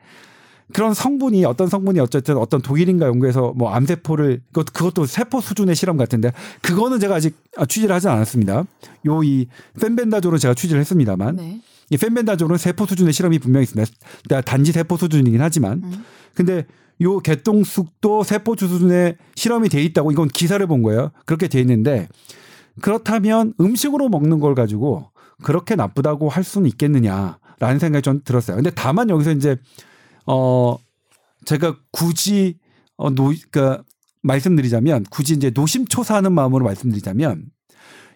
[0.72, 5.96] 그런 성분이 어떤 성분이 어쨌든 어떤 독일인가 연구해서 뭐 암세포를 그것 그것도 세포 수준의 실험
[5.96, 7.36] 같은데 그거는 제가 아직
[7.68, 8.64] 취재를 하지 않았습니다.
[9.06, 9.46] 요 이
[9.80, 11.60] 펜벤다조로 제가 취재를 했습니다만 네.
[11.90, 14.40] 이 펜벤다조는 세포 수준의 실험이 분명히 있습니다.
[14.42, 16.04] 단지 세포 수준이긴 하지만 음.
[16.34, 16.64] 근데
[17.02, 21.10] 요 개똥쑥도 세포 수준의 실험이 돼 있다고 이건 기사를 본 거예요.
[21.26, 22.08] 그렇게 돼 있는데
[22.80, 25.10] 그렇다면 음식으로 먹는 걸 가지고
[25.42, 28.56] 그렇게 나쁘다고 할 수는 있겠느냐라는 생각이 좀 들었어요.
[28.56, 29.56] 근데 다만 여기서 이제
[30.30, 30.78] 어
[31.44, 32.58] 제가 굳이
[32.96, 33.82] 어노 그러니까
[34.22, 37.46] 말씀드리자면 굳이 이제 노심초사하는 마음으로 말씀드리자면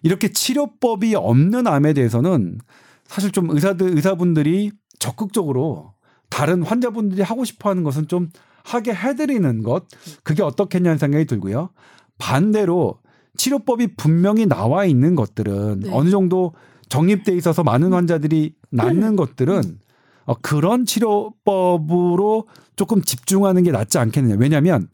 [0.02, 2.58] 이렇게 치료법이 없는 암에 대해서는
[3.06, 5.94] 사실 좀 의사들 의사분들이 적극적으로
[6.30, 8.28] 다른 환자분들이 하고 싶어 하는 것은 좀
[8.62, 9.86] 하게 해드리는 것
[10.22, 11.70] 그게 어떻겠냐는 생각이 들고요.
[12.18, 12.98] 반대로
[13.36, 15.90] 치료법이 분명히 나와 있는 것들은 네.
[15.92, 16.54] 어느 정도
[16.88, 19.78] 정립돼 있어서 많은 환자들이 낫는 것들은
[20.26, 22.46] 어, 그런 치료법으로
[22.76, 24.36] 조금 집중하는 게 낫지 않겠느냐.
[24.38, 24.88] 왜냐하면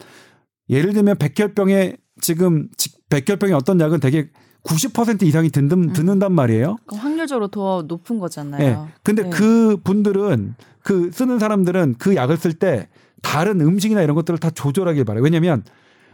[0.69, 4.29] 예를 들면 백혈병에 지금 지- 백혈병의 어떤 약은 되게
[4.63, 6.77] 90% 이상이 든든, 드는단 말이에요.
[6.85, 8.63] 그럼 확률적으로 더 높은 거잖아요.
[8.63, 8.93] 예.
[9.03, 9.29] 근데 네.
[9.31, 12.87] 그 분들은 그 쓰는 사람들은 그 약을 쓸 때
[13.23, 15.23] 다른 음식이나 이런 것들을 다 조절하길 바래요.
[15.23, 15.63] 왜냐면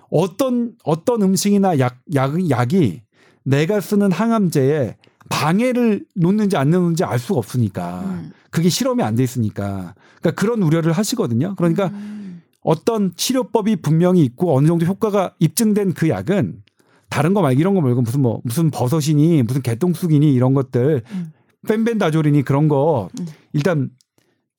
[0.10, 3.02] 어떤 어떤 음식이나 약, 약 약이
[3.44, 4.96] 내가 쓰는 항암제에
[5.30, 8.32] 방해를 놓는지 안 놓는지 알 수가 없으니까 음.
[8.58, 11.54] 그게 실험이 안 돼 있으니까 그러니까 그런 우려를 하시거든요.
[11.58, 12.42] 그러니까 음.
[12.62, 16.64] 어떤 치료법이 분명히 있고 어느 정도 효과가 입증된 그 약은
[17.08, 21.32] 다른 거 말고 이런 거 말고 무슨 뭐 무슨 버섯이니 무슨 개똥쑥이니 이런 것들 음.
[21.68, 23.28] 펜벤다졸이니 그런 거 음.
[23.54, 23.92] 일단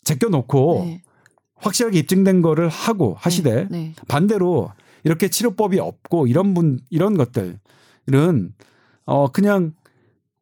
[0.05, 1.03] 제껴놓고 네.
[1.57, 3.95] 확실하게 입증된 거를 하고 하시되 네.
[4.07, 4.71] 반대로
[5.03, 7.59] 이렇게 치료법이 없고 이런 분 이런 것들은
[9.07, 9.73] 어 그냥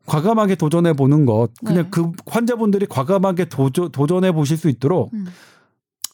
[0.06, 1.90] 과감하게 도전해 보는 것 그냥 네.
[1.90, 5.26] 그 환자분들이 과감하게 도저, 도전해 보실 수 있도록 음.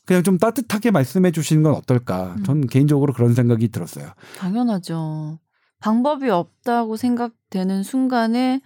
[0.05, 2.43] 그냥 좀 따뜻하게 말씀해 주시는 건 어떨까 음.
[2.45, 4.11] 전 개인적으로 그런 생각이 들었어요.
[4.39, 5.39] 당연하죠.
[5.79, 8.61] 방법이 없다고 생각되는 순간에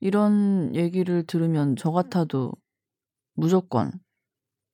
[0.00, 2.52] 이런 얘기를 들으면 저 같아도
[3.34, 3.92] 무조건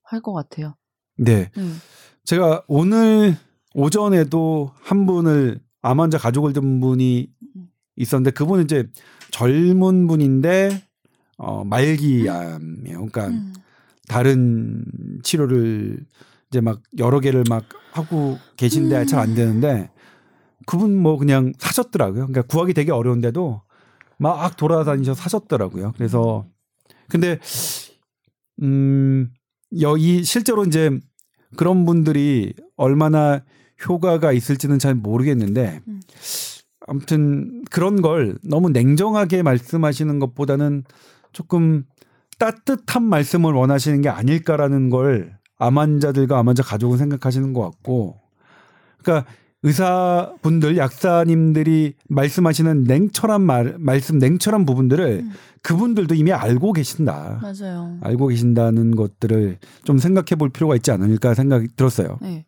[0.03, 0.75] 할 것 같아요.
[1.17, 1.49] 네.
[1.57, 1.79] 음.
[2.25, 3.37] 제가 오늘
[3.73, 7.29] 오전에도 한 분을 암 환자 가족을 둔 분이
[8.01, 8.87] 있었는데 그분은 이제
[9.31, 10.83] 젊은 분인데
[11.37, 12.97] 어 말기암이에요.
[12.97, 13.53] 그러니까 음.
[14.07, 14.83] 다른
[15.23, 15.99] 치료를
[16.49, 19.05] 이제 막 여러 개를 막 하고 계신데 음.
[19.07, 19.89] 잘안 되는데
[20.65, 22.27] 그분 뭐 그냥 사셨더라고요.
[22.27, 23.61] 그러니까 구하기 되게 어려운데도
[24.17, 25.93] 막 돌아다니셔 사셨더라고요.
[25.95, 26.45] 그래서
[27.07, 27.39] 근데
[28.61, 29.31] 음
[29.79, 30.91] 여기 실제로 이제
[31.55, 33.43] 그런 분들이 얼마나
[33.87, 36.01] 효과가 있을지는 잘 모르겠는데 음.
[36.91, 40.83] 아무튼 그런 걸 너무 냉정하게 말씀하시는 것보다는
[41.31, 41.85] 조금
[42.37, 48.19] 따뜻한 말씀을 원하시는 게 아닐까라는 걸 암 환자들과 암 환자 가족은 생각하시는 것 같고
[48.97, 49.29] 그러니까
[49.61, 55.31] 의사분들 약사님들이 말씀하시는 냉철한 말 말씀 냉철한 부분들을 음.
[55.61, 57.39] 그분들도 이미 알고 계신다.
[57.43, 57.99] 맞아요.
[58.01, 62.17] 알고 계신다는 것들을 좀 생각해 볼 필요가 있지 않을까 생각이 들었어요.
[62.23, 62.43] 네.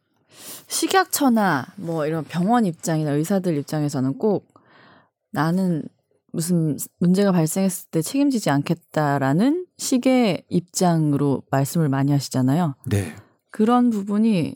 [0.73, 4.47] 식약처나 뭐 이런 병원 입장이나 의사들 입장에서는 꼭
[5.31, 5.83] 나는
[6.31, 12.75] 무슨 문제가 발생했을 때 책임지지 않겠다라는 식의 입장으로 말씀을 많이 하시잖아요.
[12.87, 13.15] 네.
[13.51, 14.55] 그런 부분이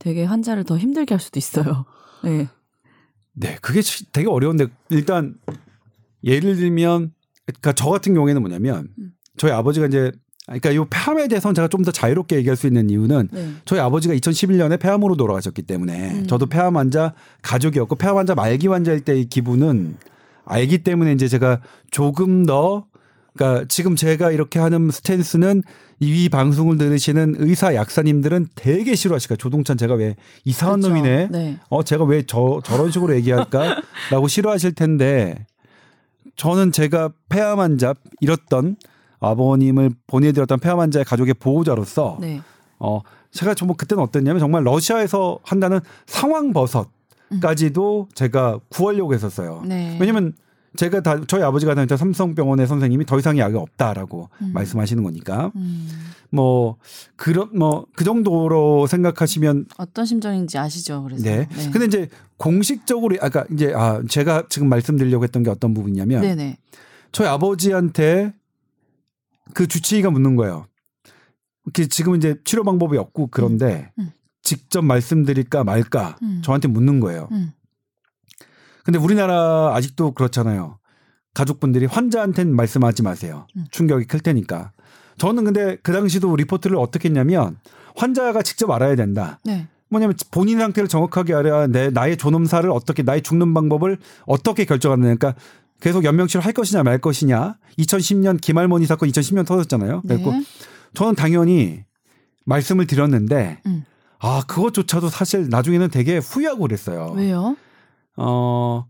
[0.00, 1.84] 되게 환자를 더 힘들게 할 수도 있어요.
[2.24, 2.48] 네.
[3.32, 3.56] 네.
[3.62, 5.36] 그게 치- 되게 어려운데 일단
[6.24, 7.12] 예를 들면
[7.46, 9.12] 그러니까 저 같은 경우에는 뭐냐면 음.
[9.36, 10.10] 저희 아버지가 이제
[10.46, 13.48] 그러니까 요 폐암에 대해서는 제가 좀 더 자유롭게 얘기할 수 있는 이유는 네.
[13.64, 16.26] 저희 아버지가 2011년에 폐암으로 돌아가셨기 때문에 음.
[16.26, 19.96] 저도 폐암 환자 가족이었고 폐암 환자 말기 환자일 때의 기분은
[20.46, 22.86] 알기 때문에 이제 제가 조금 더
[23.34, 25.62] 그러니까 지금 제가 이렇게 하는 스탠스는
[26.00, 30.94] 이 방송을 들으시는 의사 약사님들은 되게 싫어하실까 조동찬 제가 왜 이상한 그렇죠.
[30.96, 31.58] 놈이네 네.
[31.70, 35.46] 어 제가 왜 저 저런 식으로 얘기할까라고 싫어하실 텐데
[36.36, 38.76] 저는 제가 폐암 환자 잃었던
[39.24, 42.40] 아버님을 보내드렸던 폐암 환자의 가족의 보호자로서 네.
[42.78, 43.00] 어
[43.30, 49.62] 제가 정말 그때는 어땠냐면 정말 러시아에서 한다는 상황 버섯까지도 제가 구하려고 했었어요.
[49.66, 49.96] 네.
[50.00, 50.32] 왜냐면
[50.76, 54.50] 제가 다 저희 아버지가 다녔던 삼성병원의 선생님이 더 이상 약이 없다라고 음.
[54.52, 55.88] 말씀하시는 거니까 음,
[56.30, 56.76] 뭐
[57.16, 61.04] 그런 뭐 그 정도로 생각하시면 어떤 심정인지 아시죠?
[61.04, 61.24] 그래서.
[61.24, 61.48] 네.
[61.72, 66.56] 근데 이제 공식적으로 아까 이제 아 제가 지금 말씀드리려고 했던 게 어떤 부분이냐면 네네.
[67.12, 68.34] 저희 아버지한테
[69.52, 70.66] 그 주치의가 묻는 거예요.
[71.64, 74.10] 이렇게 지금 이제 치료 방법이 없고 그런데 음, 음.
[74.42, 76.40] 직접 말씀드릴까 말까 음.
[76.42, 77.28] 저한테 묻는 거예요.
[77.32, 77.52] 음.
[78.84, 80.78] 근데 우리나라 아직도 그렇잖아요.
[81.32, 83.46] 가족분들이 환자한테는 말씀하지 마세요.
[83.56, 83.64] 음.
[83.70, 84.72] 충격이 클 테니까.
[85.18, 87.58] 저는 근데 그 당시도 리포트를 어떻게 했냐면
[87.96, 89.40] 환자가 직접 알아야 된다.
[89.44, 89.68] 네.
[89.88, 95.14] 뭐냐면 본인 상태를 정확하게 알아야 내 나의 존엄사를 어떻게 나의 죽는 방법을 어떻게 결정하느냐.
[95.14, 95.40] 그러니까
[95.84, 97.58] 계속 연명치료 할 것이냐 말 것이냐.
[97.78, 100.00] 2010년 김할머니 사건 2010년 터졌잖아요.
[100.00, 100.42] 그래고 네.
[100.94, 101.84] 저는 당연히
[102.46, 103.84] 말씀을 드렸는데 음.
[104.18, 107.12] 아 그것조차도 사실 나중에는 되게 후회하고 그랬어요.
[107.14, 107.58] 왜요?
[108.16, 108.86] 어,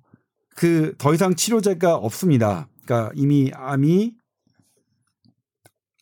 [0.54, 2.68] 그 더 이상 치료제가 없습니다.
[2.84, 4.12] 그러니까 이미 암이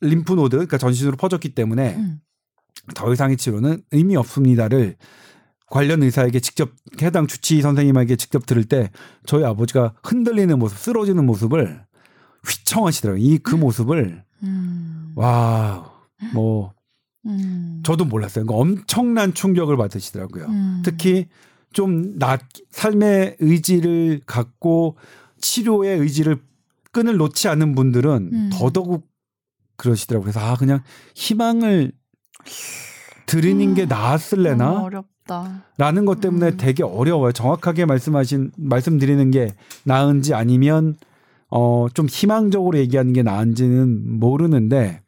[0.03, 2.21] 림프노드, 그러니까 전신으로 퍼졌기 때문에 음.
[2.95, 4.97] 더 이상의 치료는 의미 없습니다를
[5.73, 6.71] 관련 의사에게 직접
[7.01, 8.91] 해당 주치의 선생님에게 직접 들을 때
[9.25, 11.83] 저희 아버지가 흔들리는 모습, 쓰러지는 모습을
[12.47, 13.25] 휘청하시더라고요.
[13.25, 15.13] 이 그 모습을 음.
[15.15, 15.91] 와,
[16.35, 16.75] 뭐
[17.25, 17.81] 음.
[17.87, 18.45] 저도 몰랐어요.
[18.45, 20.45] 그러니까 엄청난 충격을 받으시더라고요.
[20.45, 20.83] 음.
[20.85, 21.29] 특히
[21.73, 24.99] 좀 낫, 삶의 의지를 갖고
[25.41, 26.43] 치료의 의지를
[26.91, 28.51] 끈을 놓지 않는 분들은 음.
[28.53, 29.09] 더더욱
[29.79, 30.33] 그러시더라고요.
[30.33, 30.83] 그래서 아 그냥
[31.15, 31.93] 희망을
[33.25, 34.91] 드리는 게 너무 나았을래나
[35.29, 35.63] 어렵다.
[35.79, 36.57] 라는 것 때문에 음.
[36.57, 37.33] 되게 어려워요.
[37.33, 39.55] 정확하게 말씀하신 말씀드리는 게
[39.85, 40.97] 나은지 아니면
[41.49, 45.03] 어 좀 희망적으로 얘기하는 게 나은지는 모르는데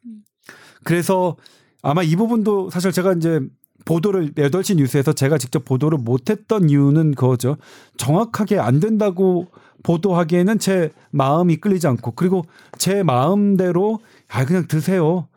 [0.84, 1.36] 그래서
[1.82, 3.40] 아마 이 부분도 사실 제가 이제
[3.86, 7.56] 보도를 8시 뉴스에서 제가 직접 보도를 못했던 이유는 그거죠.
[7.96, 9.46] 정확하게 안 된다고
[9.82, 12.44] 보도하기에는 제 마음이 끌리지 않고 그리고
[12.78, 15.28] 제 마음대로 아 그냥 드세요.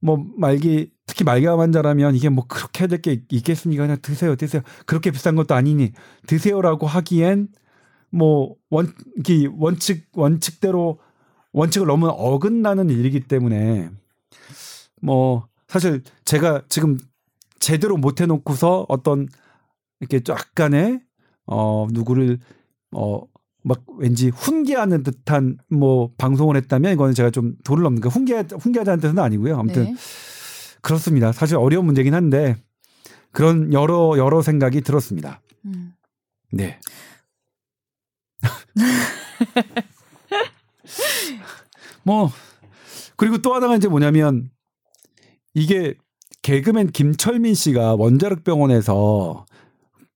[0.00, 3.84] 뭐 말기 특히 말기암 환자라면 이게 뭐 그렇게 해야 될 게 있겠습니까?
[3.84, 4.62] 그냥 드세요, 드세요.
[4.86, 5.92] 그렇게 비싼 것도 아니니
[6.26, 7.48] 드세요라고 하기엔
[8.10, 8.92] 뭐 원,
[9.28, 10.98] 이 원칙 원칙대로
[11.52, 13.90] 원칙을 너무 어긋나는 일이기 때문에
[15.02, 16.96] 뭐 사실 제가 지금
[17.58, 19.28] 제대로 못 해놓고서 어떤
[20.00, 21.00] 이렇게 약간의
[21.46, 22.38] 어 누구를
[22.92, 23.20] 어
[23.62, 29.00] 막 왠지 훈계하는 듯한 뭐 방송을 했다면 이거는 제가 좀 도를 넘는 거 훈계 훈계하자는
[29.00, 29.58] 뜻은 아니고요.
[29.58, 29.94] 아무튼 네.
[30.80, 31.32] 그렇습니다.
[31.32, 32.56] 사실 어려운 문제긴 한데
[33.32, 35.42] 그런 여러 여러 생각이 들었습니다.
[35.66, 35.92] 음.
[36.52, 36.78] 네.
[42.02, 42.30] 뭐
[43.16, 44.50] 그리고 또 하나가 이제 뭐냐면
[45.52, 45.94] 이게
[46.42, 49.44] 개그맨 김철민 씨가 원자력 병원에서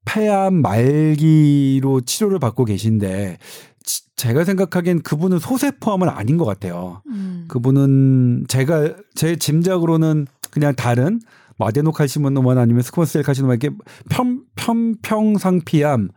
[0.04, 3.38] 폐암 말기로 치료를 받고 계신데
[3.84, 7.02] 지- 제가 생각하기엔 그분은 소세포암은 아닌 것 같아요.
[7.08, 7.44] 음.
[7.48, 11.20] 그분은 제가 제 짐작으로는 그냥 다른
[11.58, 13.70] 마데노칼시노만 아니면 스쿼셀 카시노마 이렇게
[14.08, 16.08] 편, 편평상피암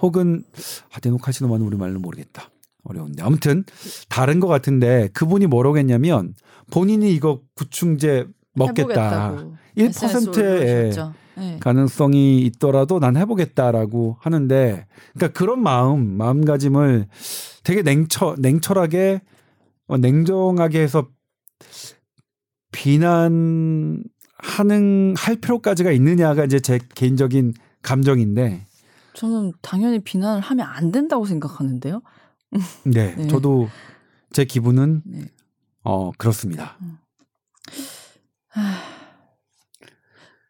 [0.00, 0.44] 혹은
[0.94, 2.50] 아데노칼시노마는 우리말로 모르겠다.
[2.84, 3.64] 어려운데 아무튼
[4.08, 6.34] 다른 것 같은데 그분이 뭐라고 했냐면
[6.72, 9.28] 본인이 이거 구충제 먹겠다.
[9.30, 11.58] 해보겠다고 1%의 SNS로 네.
[11.60, 17.06] 가능성이 있더라도 난 해보겠다라고 하는데, 그러니까 그런 마음, 마음가짐을
[17.64, 19.22] 되게 냉철, 냉철하게,
[19.86, 21.08] 어, 냉정하게 해서
[22.72, 24.04] 비난하는,
[25.16, 28.66] 할 필요까지가 있느냐가 이제 제 개인적인 감정인데,
[29.14, 32.02] 저는 당연히 비난을 하면 안 된다고 생각하는데요.
[32.84, 33.26] 네, 네.
[33.28, 33.68] 저도
[34.32, 35.24] 제 기분은, 네.
[35.84, 36.76] 어, 그렇습니다.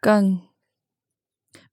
[0.01, 0.43] 그러니까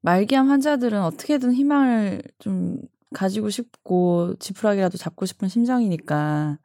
[0.01, 2.77] 말기암 환자들은 어떻게든 희망을 좀
[3.13, 6.59] 가지고 싶고 지푸라기라도 잡고 싶은 심정이니까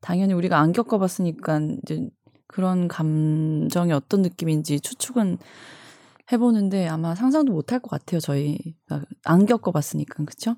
[0.00, 2.08] 당연히 우리가 안 겪어봤으니까 이제
[2.46, 5.38] 그런 감정이 어떤 느낌인지 추측은
[6.32, 8.20] 해보는데 아마 상상도 못할 것 같아요.
[8.20, 10.56] 저희가 안 겪어봤으니까 그렇죠?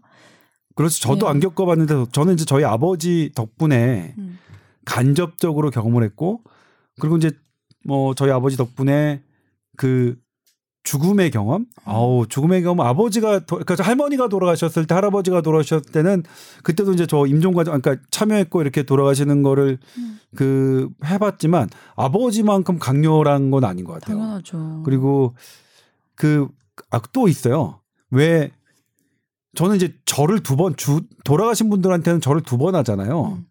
[0.75, 1.31] 그래서 저도 네.
[1.31, 4.39] 안 겪어봤는데, 저는 이제 저희 아버지 덕분에 음.
[4.85, 6.43] 간접적으로 경험을 했고
[7.01, 7.33] 그리고 이제
[7.85, 9.23] 뭐 저희 아버지 덕분에
[9.77, 10.17] 그
[10.89, 16.23] 죽음의 경험, 아우 죽음의 경험 아버지가 도, 그러니까 할머니가 돌아가셨을 때 할아버지가 돌아가셨을 때는
[16.63, 20.19] 그때도 이제 저 임종 과정 그러니까 참여했고 이렇게 돌아가시는 거를 음.
[20.35, 24.17] 그 해봤지만 아버지만큼 강렬한 건 아닌 것 같아요.
[24.17, 24.83] 당연하죠.
[24.87, 25.35] 그리고
[26.15, 26.49] 그,
[26.91, 27.81] 아, 또 있어요.
[28.11, 28.51] 왜,
[29.55, 33.37] 저는 이제 절을 두 번, 주, 돌아가신 분들한테는 절을 두번 하잖아요.
[33.37, 33.45] 음.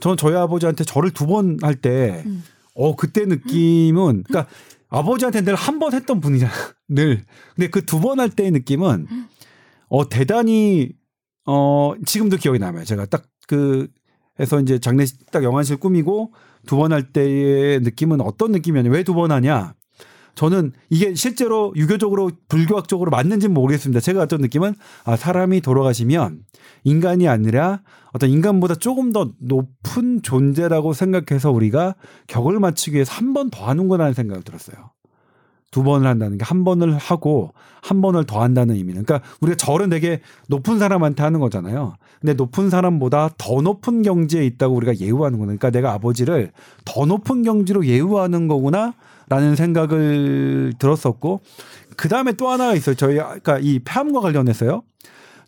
[0.00, 2.42] 저는 저희 아버지한테 절을 두번 할 때, 음.
[2.74, 4.46] 어, 그때 느낌은, 그러니까
[4.90, 6.52] 아버지한테 늘 한 번 했던 분이잖아.
[6.88, 7.24] 늘.
[7.54, 9.06] 근데 그 두 번 할 때의 느낌은,
[9.88, 10.90] 어, 대단히,
[11.46, 12.84] 어, 지금도 기억이 남아요.
[12.84, 13.88] 제가 딱 그,
[14.38, 16.32] 해서 이제 장례식 딱 영안실 꾸미고
[16.66, 18.90] 두 번 할 때의 느낌은 어떤 느낌이었냐.
[18.90, 19.74] 왜 두 번 하냐.
[20.34, 24.00] 저는 이게 실제로 유교적으로 불교학적으로 맞는지는 모르겠습니다.
[24.00, 24.74] 제가 어떤 느낌은
[25.04, 26.40] 아 사람이 돌아가시면
[26.84, 27.80] 인간이 아니라
[28.12, 31.94] 어떤 인간보다 조금 더 높은 존재라고 생각해서 우리가
[32.28, 34.90] 격을 맞추기 위해서 한 번 더 하는구나 하는 생각이 들었어요.
[35.70, 39.90] 두 번을 한다는 게 한 번을 하고 한 번을 더 한다는 의미는 그러니까 우리가 절은
[39.90, 41.94] 되게 높은 사람한테 하는 거잖아요.
[42.20, 46.50] 근데 높은 사람보다 더 높은 경지에 있다고 우리가 예우하는 거는 그러니까 내가 아버지를
[46.84, 48.94] 더 높은 경지로 예우하는 거구나
[49.30, 51.40] 라는 생각을 들었었고
[51.96, 52.96] 그 다음에 또 하나가 있어요.
[52.96, 54.82] 저희 그러니까 이 폐암과 관련해서요.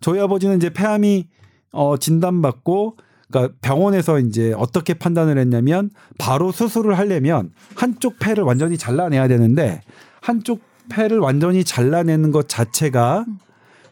[0.00, 1.26] 저희 아버지는 이제 폐암이
[1.72, 2.96] 어 진단받고
[3.28, 9.80] 그러니까 병원에서 이제 어떻게 판단을 했냐면 바로 수술을 하려면 한쪽 폐를 완전히 잘라내야 되는데
[10.20, 13.24] 한쪽 폐를 완전히 잘라내는 것 자체가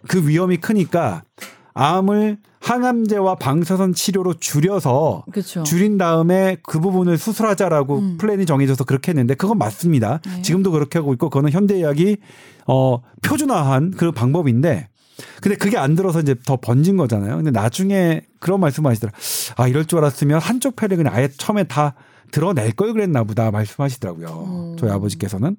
[0.09, 1.24] 그 위험이 크니까
[1.74, 5.62] 암을 항암제와 방사선 치료로 줄여서 그쵸.
[5.62, 8.18] 줄인 다음에 그 부분을 수술하자라고 음.
[8.18, 10.20] 플랜이 정해져서 그렇게 했는데 그건 맞습니다.
[10.26, 10.42] 네.
[10.42, 12.18] 지금도 그렇게 하고 있고 그거는 현대의학이
[12.66, 14.88] 어 표준화한 그 방법인데
[15.40, 17.36] 근데 그게 안 들어서 이제 더 번진 거잖아요.
[17.36, 19.12] 근데 나중에 그런 말씀 하시더라.
[19.56, 21.94] 아 이럴 줄 알았으면 한쪽 폐를 그냥 아예 처음에 다
[22.30, 24.28] 드러낼 걸 그랬나 보다 말씀하시더라고요.
[24.46, 24.76] 음.
[24.78, 25.56] 저희 아버지께서는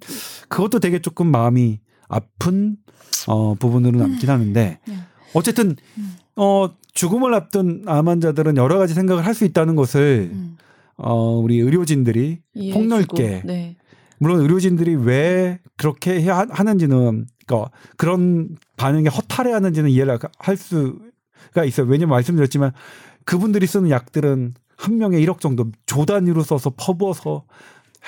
[0.49, 2.77] 그것도 되게 조금 마음이 아픈
[3.27, 4.95] 어 부분으로 남긴 하는데 네.
[5.33, 5.75] 어쨌든
[6.35, 10.57] 어 죽음을 앞둔 암 환자들은 여러 가지 생각을 할 수 있다는 것을 음.
[10.97, 12.79] 어 우리 의료진들이 이해해주고.
[12.79, 13.75] 폭넓게 네.
[14.19, 21.87] 물론 의료진들이 왜 그렇게 해야 하는지는 그러니까 그런 반응에 허탈해 하는지는 이해를 할 수가 있어요.
[21.87, 22.71] 왜냐면 말씀드렸지만
[23.25, 27.45] 그분들이 쓰는 약들은 한 명에 1억 정도 조 단위로 써서 퍼부어서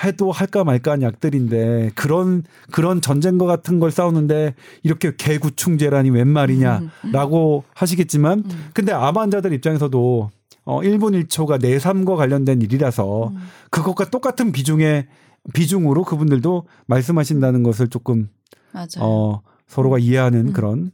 [0.02, 2.42] 해도 할까 말까한 약들인데 그런
[2.72, 8.70] 그런 전쟁과 같은 걸 싸우는데 이렇게 개구충제라니 웬 말이냐라고 하시겠지만 음.
[8.74, 10.30] 근데 암 환자들 입장에서도
[10.64, 13.36] 어 1분 1초가 내 삶과 관련된 일이라서 음.
[13.70, 15.06] 그것과 똑같은 비중의
[15.52, 18.28] 비중으로 그분들도 말씀하신다는 것을 조금
[18.72, 18.86] 맞아요.
[19.00, 20.52] 어 서로가 이해하는 음.
[20.52, 20.90] 그런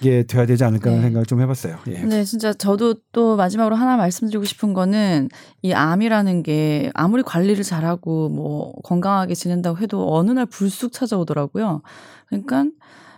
[0.00, 1.06] 게 돼야 되지 않을까 하는 네.
[1.06, 1.78] 생각을 좀 해봤어요.
[1.88, 2.00] 예.
[2.00, 5.28] 근데 진짜 저도 또 마지막으로 하나 말씀드리고 싶은 거는
[5.62, 11.82] 이 암이라는 게 아무리 관리를 잘하고 뭐 건강하게 지낸다고 해도 어느 날 불쑥 찾아오더라고요.
[12.26, 12.66] 그러니까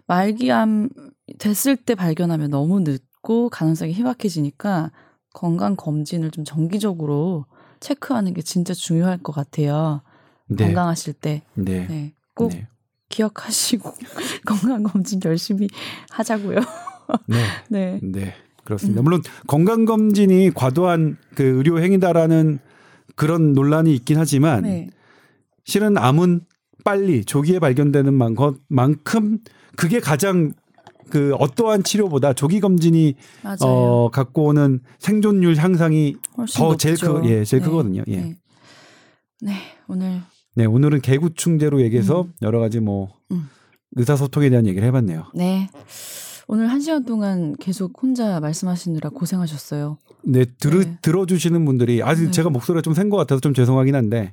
[0.07, 0.91] 말기암
[1.39, 4.93] 됐을 때 발견하면 너무 늦고 가능성이 희박해지니까
[5.35, 7.47] 건강 검진을 좀 정기적으로
[7.81, 10.03] 체크하는 게 진짜 중요할 것 같아요.
[10.49, 10.65] 네.
[10.65, 11.43] 건강하실 때.
[11.55, 11.87] 네.
[11.89, 12.15] 네.
[12.35, 12.67] 꼭 네.
[13.09, 13.93] 기억하시고
[14.47, 15.69] 건강 검진 열심히
[16.11, 16.59] 하자고요.
[17.27, 17.39] 네.
[17.69, 18.01] 네.
[18.03, 18.35] 네.
[18.65, 19.03] 그렇습니다.
[19.03, 22.59] 물론 건강 검진이 과도한 그 의료 행위다라는
[23.15, 24.89] 그런 논란이 있긴 하지만 네.
[25.65, 26.41] 실은 암은
[26.85, 29.39] 빨리 조기에 발견되는 만- 것만큼
[29.77, 30.53] 그게 가장
[31.11, 33.57] 그 어떠한 치료보다 조기 검진이 맞아요.
[33.61, 36.17] 어 갖고 오는 생존율 향상이
[36.57, 37.21] 더 제일 높죠.
[37.23, 37.69] 크, 예, 제일 네.
[37.69, 38.03] 크거든요.
[38.09, 38.17] 예.
[38.17, 38.37] 네.
[39.43, 39.53] 네,
[39.87, 40.21] 오늘
[40.57, 42.33] 네, 오늘은 개구충제로 얘기해서 음.
[42.43, 43.49] 여러 가지 뭐 음.
[43.95, 45.25] 의사소통에 대한 얘기를 해봤네요.
[45.35, 45.69] 네.
[46.49, 49.99] 오늘 한 시간 동안 계속 혼자 말씀하시느라 고생하셨어요.
[50.25, 50.99] 네, 들, 네.
[51.03, 52.31] 들어주시는 분들이 아직 네.
[52.31, 54.33] 제가 목소리가 좀 센 것 같아서 좀 죄송하긴 한데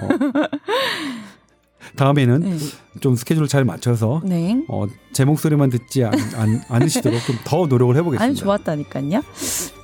[0.00, 0.08] 어,
[1.96, 2.56] 다음에는 네.
[3.00, 4.62] 좀 스케줄 잘 맞춰서 네.
[4.68, 8.24] 어, 제 목소리만 듣지 않, 않, 않으시도록 좀 더 노력을 해보겠습니다.
[8.24, 9.22] 아니 좋았다니까요.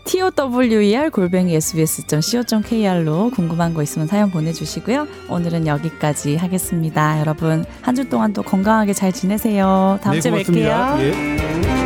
[0.05, 5.07] Tower 골뱅이 sbs.co.kr로 궁금한 거 있으면 사연 보내주시고요.
[5.29, 7.21] 오늘은 여기까지 하겠습니다.
[7.21, 9.99] 여러분 한 주 동안 또 건강하게 잘 지내세요.
[10.03, 10.43] 다음 네, 주에.
[10.43, 11.01] 뵐게요.
[11.01, 11.84] 예.